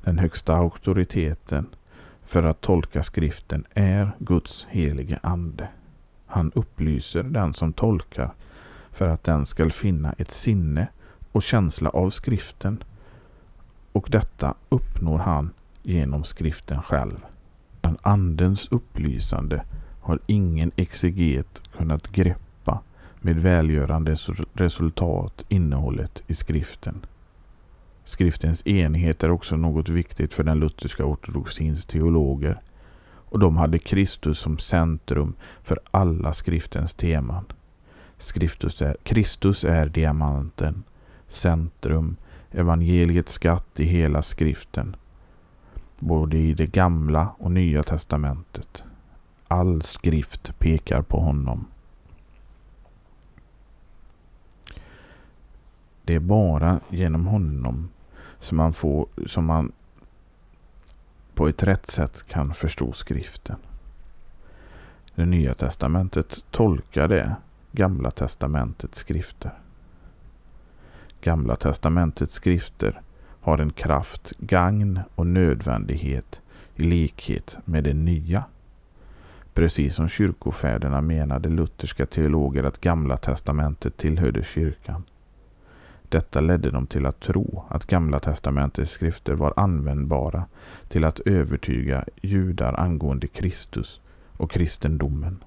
Den 0.04 0.19
högsta 0.19 0.56
auktoriteten 0.56 1.65
för 2.26 2.43
att 2.43 2.62
tolka 2.62 3.04
skriften 3.04 3.65
är 3.73 4.12
Guds 4.19 4.67
helige 4.69 5.19
ande. 5.23 5.67
Han 6.34 6.52
upplyser 6.56 7.24
den 7.24 7.54
som 7.54 7.74
tolkar 7.74 8.34
för 8.91 9.08
att 9.10 9.24
den 9.24 9.46
skall 9.46 9.72
finna 9.72 10.13
ett 10.13 10.32
sinne 10.32 10.88
och 11.32 11.43
känsla 11.43 11.89
av 11.89 12.10
skriften 12.10 12.84
och 13.91 14.08
detta 14.10 14.54
uppnår 14.69 15.17
han 15.17 15.50
genom 15.84 16.24
skriften 16.24 16.82
själv. 16.82 17.26
Men 17.82 17.98
andens 18.02 18.67
upplysande 18.72 19.63
har 20.02 20.19
ingen 20.26 20.72
exeget 20.76 21.62
kunnat 21.78 22.12
greppa 22.12 22.82
med 23.22 23.36
välgörande 23.36 24.15
resultat 24.54 25.46
innehållet 25.50 26.24
i 26.28 26.34
skriften. 26.34 27.06
Skriftens 28.06 28.67
enhet 28.67 29.24
är 29.24 29.32
också 29.32 29.56
något 29.56 29.89
viktigt 29.89 30.34
för 30.34 30.43
den 30.43 30.60
lutherska 30.60 31.06
ortodoxins 31.06 31.86
teologer 31.86 32.62
och 33.34 33.39
de 33.39 33.58
hade 33.58 33.80
Kristus 33.80 34.39
som 34.39 34.58
centrum 34.58 35.34
för 35.63 35.80
alla 35.91 36.34
skriftens 36.34 36.93
teman. 36.93 37.46
Kristus 38.34 38.82
är, 38.82 38.98
Kristus 39.04 39.63
är 39.63 39.86
diamanten, 39.86 40.84
centrum, 41.28 42.15
evangeliets 42.52 43.34
skatt 43.34 43.80
i 43.80 43.86
hela 43.86 44.22
skriften, 44.22 44.96
både 46.00 46.38
i 46.38 46.54
det 46.54 46.65
gamla 46.65 47.30
och 47.38 47.52
nya 47.52 47.84
testamentet. 47.84 48.84
All 49.48 49.82
skrift 49.82 50.60
pekar 50.60 51.02
på 51.02 51.19
honom. 51.19 51.65
Det 56.04 56.15
är 56.15 56.19
bara 56.19 56.80
genom 56.89 57.28
honom 57.28 57.89
som 58.39 58.58
man, 58.58 58.74
får, 58.74 59.08
som 59.28 59.46
man 59.46 59.72
på 61.36 61.48
ett 61.48 61.63
rätt 61.63 61.86
sätt 61.86 62.28
kan 62.28 62.54
förstå 62.54 62.93
skriften. 62.93 63.56
Det 65.15 65.26
nya 65.26 65.54
testamentet 65.54 66.43
tolkar 66.52 67.08
det 67.08 67.36
gamla 67.72 68.12
testamentets 68.12 69.00
skrifter. 69.00 69.52
Gamla 71.22 71.56
testamentets 71.56 72.34
skrifter 72.34 73.02
har 73.41 73.58
en 73.58 73.74
kraft, 73.74 74.34
gagn 74.38 75.00
och 75.15 75.28
nödvändighet 75.28 76.41
i 76.76 76.84
likhet 76.84 77.58
med 77.65 77.84
det 77.84 77.93
nya. 77.93 78.43
Precis 79.54 79.96
som 79.96 80.10
kyrkofäderna 80.10 81.02
menade 81.02 81.50
lutherska 81.50 82.06
teologer 82.06 82.63
att 82.63 82.82
Gamla 82.82 83.17
testamentet 83.17 83.98
tillhörde 83.98 84.43
kyrkan. 84.43 85.04
Detta 86.10 86.42
ledde 86.42 86.72
dem 86.72 86.88
till 86.88 87.06
att 87.06 87.20
tro 87.20 87.63
att 87.68 87.86
Gamla 87.86 88.20
testamentets 88.20 88.92
skrifter 88.92 89.34
var 89.34 89.54
användbara 89.56 90.46
till 90.88 91.04
att 91.06 91.20
övertyga 91.20 92.06
judar 92.22 92.80
angående 92.80 93.28
Kristus 93.28 94.00
och 94.38 94.52
kristendomen. 94.52 95.44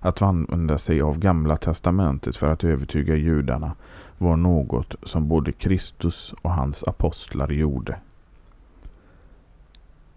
Att 0.00 0.22
använda 0.22 0.78
sig 0.78 1.00
av 1.02 1.18
Gamla 1.18 1.56
testamentet 1.56 2.36
för 2.36 2.52
att 2.52 2.64
övertyga 2.64 3.14
judarna 3.14 3.72
var 4.18 4.36
något 4.36 4.94
som 5.02 5.28
både 5.28 5.52
Kristus 5.52 6.34
och 6.42 6.50
hans 6.50 6.84
apostlar 6.84 7.48
gjorde. 7.48 7.96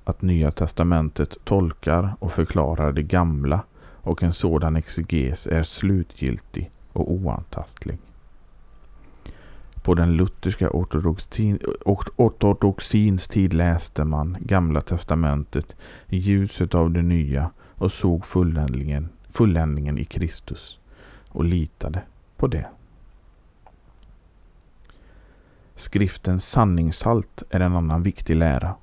Att 0.04 0.22
Nya 0.22 0.52
testamentet 0.52 1.38
tolkar 1.44 2.16
och 2.20 2.32
förklarar 2.32 2.92
det 2.92 3.04
gamla 3.04 3.62
och 4.04 4.24
en 4.24 4.34
sådan 4.34 4.76
exeges 4.76 5.48
är 5.48 5.64
slutgiltig 5.64 6.72
och 6.94 7.12
oantastlig. 7.12 7.98
På 9.84 9.94
den 9.94 10.14
lutherska 10.14 10.70
ortodoxin, 10.70 11.60
ortodoxins 12.16 13.28
tid 13.28 13.54
läste 13.54 14.04
man 14.04 14.38
Gamla 14.40 14.82
testamentet 14.82 15.76
i 16.08 16.18
ljuset 16.18 16.76
av 16.76 16.92
det 16.92 17.02
nya 17.02 17.52
och 17.76 17.92
såg 17.92 18.26
fulländningen, 18.26 19.10
fulländningen 19.30 19.98
i 19.98 20.06
Kristus 20.06 20.80
och 21.30 21.46
litade 21.46 22.02
på 22.38 22.48
det. 22.48 22.68
Skriftens 25.76 26.50
sanningshalt 26.50 27.44
är 27.50 27.60
en 27.60 27.76
annan 27.76 28.04
viktig 28.04 28.36
lära. 28.36 28.76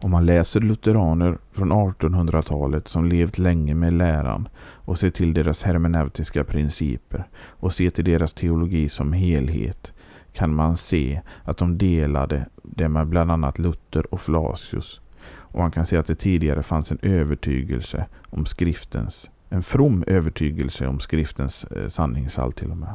Om 0.00 0.10
man 0.10 0.26
läser 0.26 0.60
lutheraner 0.60 1.38
från 1.52 1.72
1800-talet 1.72 2.88
som 2.88 3.06
levt 3.06 3.38
länge 3.38 3.74
med 3.74 3.92
läran 3.92 4.48
och 4.58 4.98
ser 4.98 5.10
till 5.10 5.34
deras 5.34 5.62
hermeneutiska 5.62 6.44
principer 6.44 7.24
och 7.36 7.72
ser 7.72 7.90
till 7.90 8.04
deras 8.04 8.32
teologi 8.32 8.88
som 8.88 9.12
helhet 9.12 9.92
kan 10.32 10.54
man 10.54 10.76
se 10.76 11.20
att 11.44 11.56
de 11.56 11.78
delade 11.78 12.46
det 12.62 12.88
med 12.88 13.06
bland 13.06 13.30
annat 13.30 13.58
Luther 13.58 14.14
och 14.14 14.20
Flacius. 14.20 15.00
Och 15.26 15.58
man 15.58 15.70
kan 15.70 15.86
se 15.86 15.96
att 15.96 16.06
det 16.06 16.14
tidigare 16.14 16.62
fanns 16.62 16.90
en 16.90 16.98
övertygelse 17.02 18.06
om 18.30 18.46
skriftens, 18.46 19.30
en 19.48 19.62
from 19.62 20.04
övertygelse 20.06 20.86
om 20.86 21.00
skriftens 21.00 21.64
eh, 21.64 21.88
sanningshalt 21.88 22.56
till 22.56 22.70
och 22.70 22.76
med. 22.76 22.94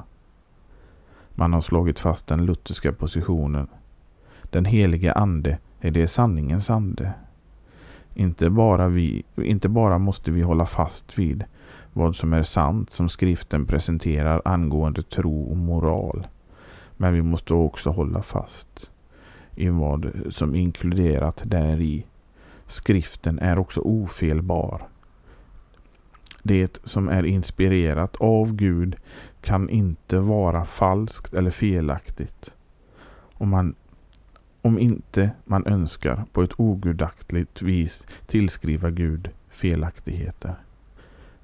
Man 1.30 1.54
har 1.54 1.62
slagit 1.62 2.00
fast 2.00 2.28
den 2.28 2.46
lutherska 2.46 2.92
positionen. 2.92 3.68
Den 4.44 4.66
helige 4.66 5.14
ande 5.14 5.58
är 5.82 5.92
det 5.92 6.08
sanningens 6.08 6.70
ande. 6.70 7.14
Inte 8.14 8.50
bara, 8.50 8.88
vi, 8.88 9.24
inte 9.36 9.70
bara 9.70 9.98
måste 9.98 10.32
vi 10.32 10.42
hålla 10.42 10.66
fast 10.66 11.18
vid 11.18 11.44
vad 11.94 12.16
som 12.16 12.34
är 12.34 12.44
sant 12.44 12.90
som 12.90 13.10
skriften 13.10 13.66
presenterar 13.66 14.42
angående 14.46 15.04
tro 15.04 15.44
och 15.44 15.58
moral. 15.58 16.28
Men 16.98 17.14
vi 17.14 17.22
måste 17.22 17.54
också 17.54 17.90
hålla 17.90 18.22
fast 18.22 18.92
i 19.56 19.70
vad 19.70 20.12
som 20.30 20.56
inkluderat 20.56 21.42
däri. 21.46 22.06
Skriften 22.66 23.40
är 23.40 23.60
också 23.60 23.82
ofelbar. 23.82 24.82
Det 26.44 26.80
som 26.84 27.10
är 27.10 27.26
inspirerat 27.26 28.16
av 28.16 28.54
Gud 28.54 28.96
kan 29.42 29.70
inte 29.70 30.20
vara 30.20 30.66
falskt 30.66 31.34
eller 31.34 31.52
felaktigt. 31.52 32.56
Om 33.34 33.50
man 33.50 33.76
om 34.70 34.80
inte 34.80 35.32
man 35.46 35.68
önskar 35.68 36.24
på 36.32 36.44
ett 36.44 36.60
ogudaktigt 36.60 37.62
vis 37.62 38.08
tillskriva 38.28 38.90
Gud 38.90 39.30
felaktigheter. 39.50 40.56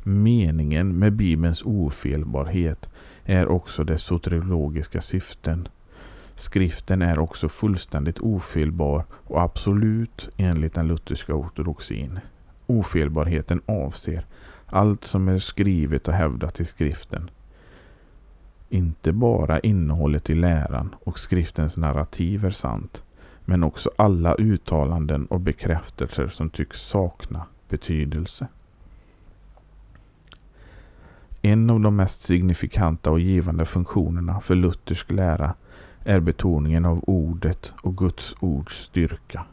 Meningen 0.04 1.00
med 1.00 1.14
Bibelns 1.14 1.62
ofelbarhet 1.62 2.90
är 3.24 3.48
också 3.48 3.84
dess 3.84 4.02
soteriologiska 4.02 5.02
syften. 5.02 5.68
Skriften 6.36 7.02
är 7.02 7.20
också 7.20 7.50
fullständigt 7.50 8.20
ofelbar 8.20 9.04
och 9.12 9.42
absolut 9.42 10.30
enligt 10.38 10.74
den 10.74 10.88
lutherska 10.88 11.34
ortodoxin. 11.34 12.20
Ofelbarheten 12.68 13.62
avser 13.66 14.26
allt 14.66 15.04
som 15.04 15.28
är 15.28 15.40
skrivet 15.40 16.08
och 16.08 16.14
hävdat 16.14 16.60
i 16.60 16.66
skriften. 16.66 17.30
Inte 18.70 19.12
bara 19.12 19.60
innehållet 19.60 20.30
i 20.30 20.36
läran 20.36 20.96
och 21.04 21.20
skriftens 21.20 21.78
narrativ 21.78 22.46
är 22.46 22.52
sant, 22.52 23.04
men 23.46 23.64
också 23.64 23.92
alla 23.96 24.36
uttalanden 24.36 25.26
och 25.26 25.40
bekräftelser 25.40 26.28
som 26.28 26.50
tycks 26.50 26.82
sakna 26.82 27.46
betydelse. 27.70 28.48
En 31.42 31.70
av 31.70 31.80
de 31.80 31.96
mest 31.96 32.24
signifikanta 32.24 33.12
och 33.12 33.20
givande 33.20 33.66
funktionerna 33.66 34.42
för 34.42 34.56
luthersk 34.56 35.12
lära 35.12 35.54
är 36.04 36.20
betoningen 36.20 36.86
av 36.86 37.04
ordet 37.08 37.74
och 37.82 37.98
Guds 37.98 38.36
ords 38.40 38.84
styrka. 38.84 39.46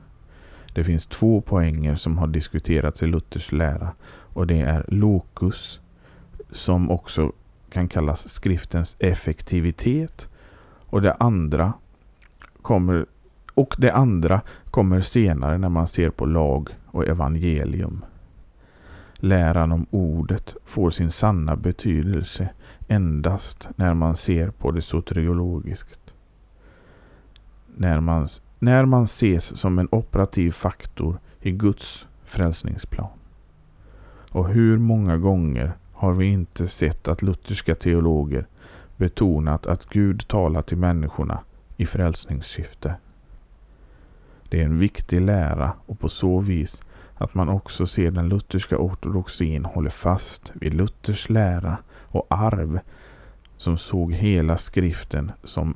Det 0.72 0.84
finns 0.84 1.06
två 1.06 1.40
poänger 1.40 1.96
som 1.96 2.18
har 2.18 2.26
diskuterats 2.26 3.02
i 3.02 3.06
Luthers 3.06 3.52
lära 3.52 3.92
och 4.08 4.46
det 4.46 4.60
är 4.60 4.84
locus 4.88 5.80
som 6.50 6.90
också 6.90 7.32
kan 7.70 7.88
kallas 7.88 8.28
skriftens 8.28 8.96
effektivitet 8.98 10.28
och 10.86 11.02
det 11.02 11.14
andra 11.14 11.72
kommer 12.62 13.06
och 13.54 13.74
det 13.78 13.92
andra 13.92 14.40
kommer 14.70 15.00
senare 15.00 15.58
när 15.58 15.68
man 15.68 15.88
ser 15.88 16.10
på 16.10 16.26
lag 16.26 16.68
och 16.86 17.06
evangelium. 17.06 18.04
Läran 19.14 19.72
om 19.72 19.86
ordet 19.90 20.56
får 20.64 20.90
sin 20.90 21.10
sanna 21.10 21.56
betydelse 21.56 22.48
endast 22.88 23.68
när 23.76 23.94
man 23.94 24.16
ser 24.16 24.50
på 24.50 24.70
det 24.70 24.82
soteriologiskt. 24.82 26.14
När 27.76 28.00
man, 28.00 28.28
när 28.58 28.84
man 28.84 29.04
ses 29.04 29.60
som 29.60 29.78
en 29.78 29.88
operativ 29.90 30.50
faktor 30.50 31.18
i 31.40 31.50
Guds 31.50 32.06
frälsningsplan. 32.24 33.10
Och 34.30 34.48
hur 34.48 34.78
många 34.78 35.16
gånger 35.16 35.72
har 35.92 36.12
vi 36.12 36.26
inte 36.26 36.68
sett 36.68 37.08
att 37.08 37.22
lutherska 37.22 37.74
teologer 37.74 38.46
betonat 38.96 39.66
att 39.66 39.88
Gud 39.88 40.28
talar 40.28 40.62
till 40.62 40.76
människorna 40.76 41.40
i 41.76 41.86
frälsningssyfte. 41.86 42.94
Det 44.52 44.60
är 44.60 44.64
en 44.64 44.78
viktig 44.78 45.20
lära 45.20 45.72
och 45.86 46.00
på 46.00 46.08
så 46.08 46.38
vis 46.38 46.82
att 47.14 47.34
man 47.34 47.48
också 47.48 47.86
ser 47.86 48.10
den 48.10 48.28
lutherska 48.28 48.78
ortodoxin 48.78 49.64
håller 49.64 49.90
fast 49.90 50.52
vid 50.54 50.74
Luthers 50.74 51.30
lära 51.30 51.76
och 52.02 52.26
arv 52.28 52.80
som 53.56 53.78
såg 53.78 54.12
hela 54.12 54.56
skriften 54.56 55.32
som 55.44 55.74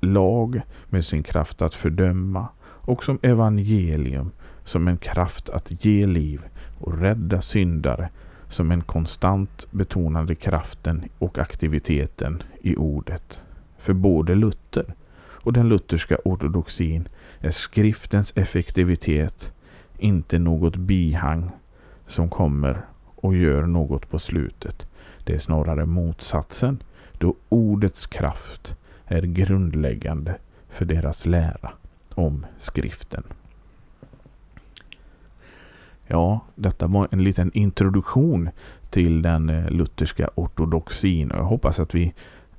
lag 0.00 0.60
med 0.88 1.06
sin 1.06 1.22
kraft 1.22 1.62
att 1.62 1.74
fördöma 1.74 2.48
och 2.60 3.04
som 3.04 3.18
evangelium 3.22 4.30
som 4.64 4.88
en 4.88 4.98
kraft 4.98 5.48
att 5.50 5.84
ge 5.84 6.06
liv 6.06 6.42
och 6.80 6.98
rädda 6.98 7.40
syndare 7.40 8.08
som 8.48 8.70
en 8.70 8.82
konstant 8.82 9.66
betonande 9.70 10.34
kraften 10.34 11.04
och 11.18 11.38
aktiviteten 11.38 12.42
i 12.60 12.76
ordet. 12.76 13.42
För 13.78 13.92
både 13.92 14.34
Luther 14.34 14.94
och 15.20 15.52
den 15.52 15.68
lutherska 15.68 16.16
ortodoxin 16.24 17.08
är 17.40 17.50
skriftens 17.50 18.32
effektivitet 18.36 19.52
inte 19.98 20.38
något 20.38 20.76
bihang 20.76 21.50
som 22.06 22.28
kommer 22.28 22.82
och 23.14 23.36
gör 23.36 23.62
något 23.66 24.10
på 24.10 24.18
slutet. 24.18 24.86
Det 25.24 25.34
är 25.34 25.38
snarare 25.38 25.86
motsatsen 25.86 26.82
då 27.12 27.34
ordets 27.48 28.06
kraft 28.06 28.76
är 29.04 29.22
grundläggande 29.22 30.36
för 30.68 30.84
deras 30.84 31.26
lära 31.26 31.70
om 32.14 32.46
skriften. 32.58 33.22
Ja, 36.06 36.40
detta 36.54 36.86
var 36.86 37.08
en 37.10 37.24
liten 37.24 37.50
introduktion 37.54 38.50
till 38.90 39.22
den 39.22 39.50
eh, 39.50 39.70
lutherska 39.70 40.30
ortodoxin 40.34 41.30
och 41.30 41.38
jag 41.38 41.44
hoppas 41.44 41.78
att 41.78 41.94
vi 41.94 42.14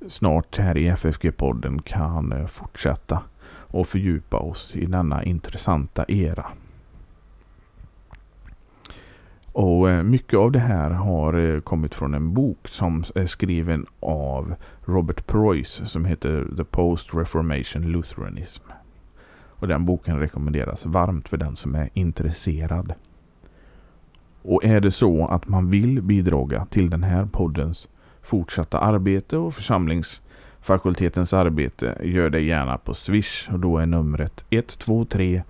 snart 0.08 0.58
här 0.58 0.78
i 0.78 0.90
FFG-podden 0.90 1.82
kan 1.82 2.32
eh, 2.32 2.46
fortsätta 2.46 3.22
och 3.70 3.88
fördjupa 3.88 4.36
oss 4.36 4.76
i 4.76 4.86
denna 4.86 5.24
intressanta 5.24 6.04
era. 6.08 6.46
Och 9.52 9.90
eh, 9.90 10.02
mycket 10.02 10.38
av 10.38 10.52
det 10.52 10.58
här 10.58 10.90
har 10.90 11.34
eh, 11.34 11.60
kommit 11.60 11.94
från 11.94 12.14
en 12.14 12.34
bok 12.34 12.68
som 12.68 13.04
är 13.14 13.26
skriven 13.26 13.86
av 14.00 14.54
Robert 14.84 15.26
Preuss 15.26 15.82
som 15.84 16.04
heter 16.04 16.48
The 16.56 16.64
Post-Reformation 16.64 17.92
Lutheranism. 17.92 18.62
Och 19.48 19.68
den 19.68 19.86
boken 19.86 20.18
rekommenderas 20.18 20.86
varmt 20.86 21.28
för 21.28 21.36
den 21.36 21.56
som 21.56 21.74
är 21.74 21.90
intresserad. 21.94 22.94
Och 24.42 24.64
är 24.64 24.80
det 24.80 24.90
så 24.90 25.26
att 25.26 25.48
man 25.48 25.70
vill 25.70 26.02
bidra 26.02 26.66
till 26.66 26.90
den 26.90 27.02
här 27.02 27.26
poddens 27.26 27.88
fortsatta 28.22 28.78
arbete 28.78 29.36
och 29.36 29.54
Fakultetens 30.62 31.32
arbete, 31.32 31.98
gör 32.02 32.30
det 32.30 32.40
gärna 32.40 32.78
på 32.78 32.94
Swish 32.94 33.48
och 33.52 33.58
då 33.58 33.78
är 33.78 33.86
numret 33.86 34.44
123 34.50 35.42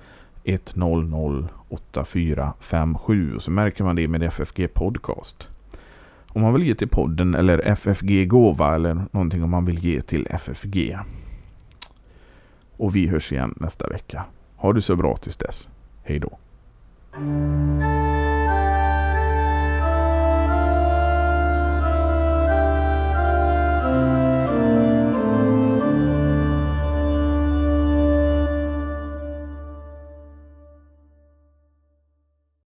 100 0.45 1.49
8457 1.69 3.35
och 3.35 3.43
så 3.43 3.51
märker 3.51 3.85
man 3.85 3.97
det 3.97 4.09
med 4.09 4.23
FFG 4.23 4.75
Podcast. 4.75 5.49
Om 6.29 6.43
man 6.43 6.55
vill 6.55 6.67
ge 6.67 6.75
till 6.75 6.89
podden 6.89 7.35
eller 7.35 7.59
FFG 7.59 8.29
Gåva 8.29 8.75
eller 8.75 8.95
någonting 9.11 9.45
om 9.45 9.51
man 9.51 9.65
vill 9.65 9.85
ge 9.85 10.01
till 10.01 10.27
FFG. 10.31 10.99
Och 12.77 12.97
vi 12.97 13.07
hörs 13.07 13.33
igen 13.33 13.55
nästa 13.57 13.89
vecka. 13.89 14.25
Ha 14.57 14.73
det 14.73 14.83
så 14.83 14.97
bra 14.97 15.17
tills 15.17 15.37
dess. 15.37 15.69
Hej 16.03 16.19
då. 16.19 16.39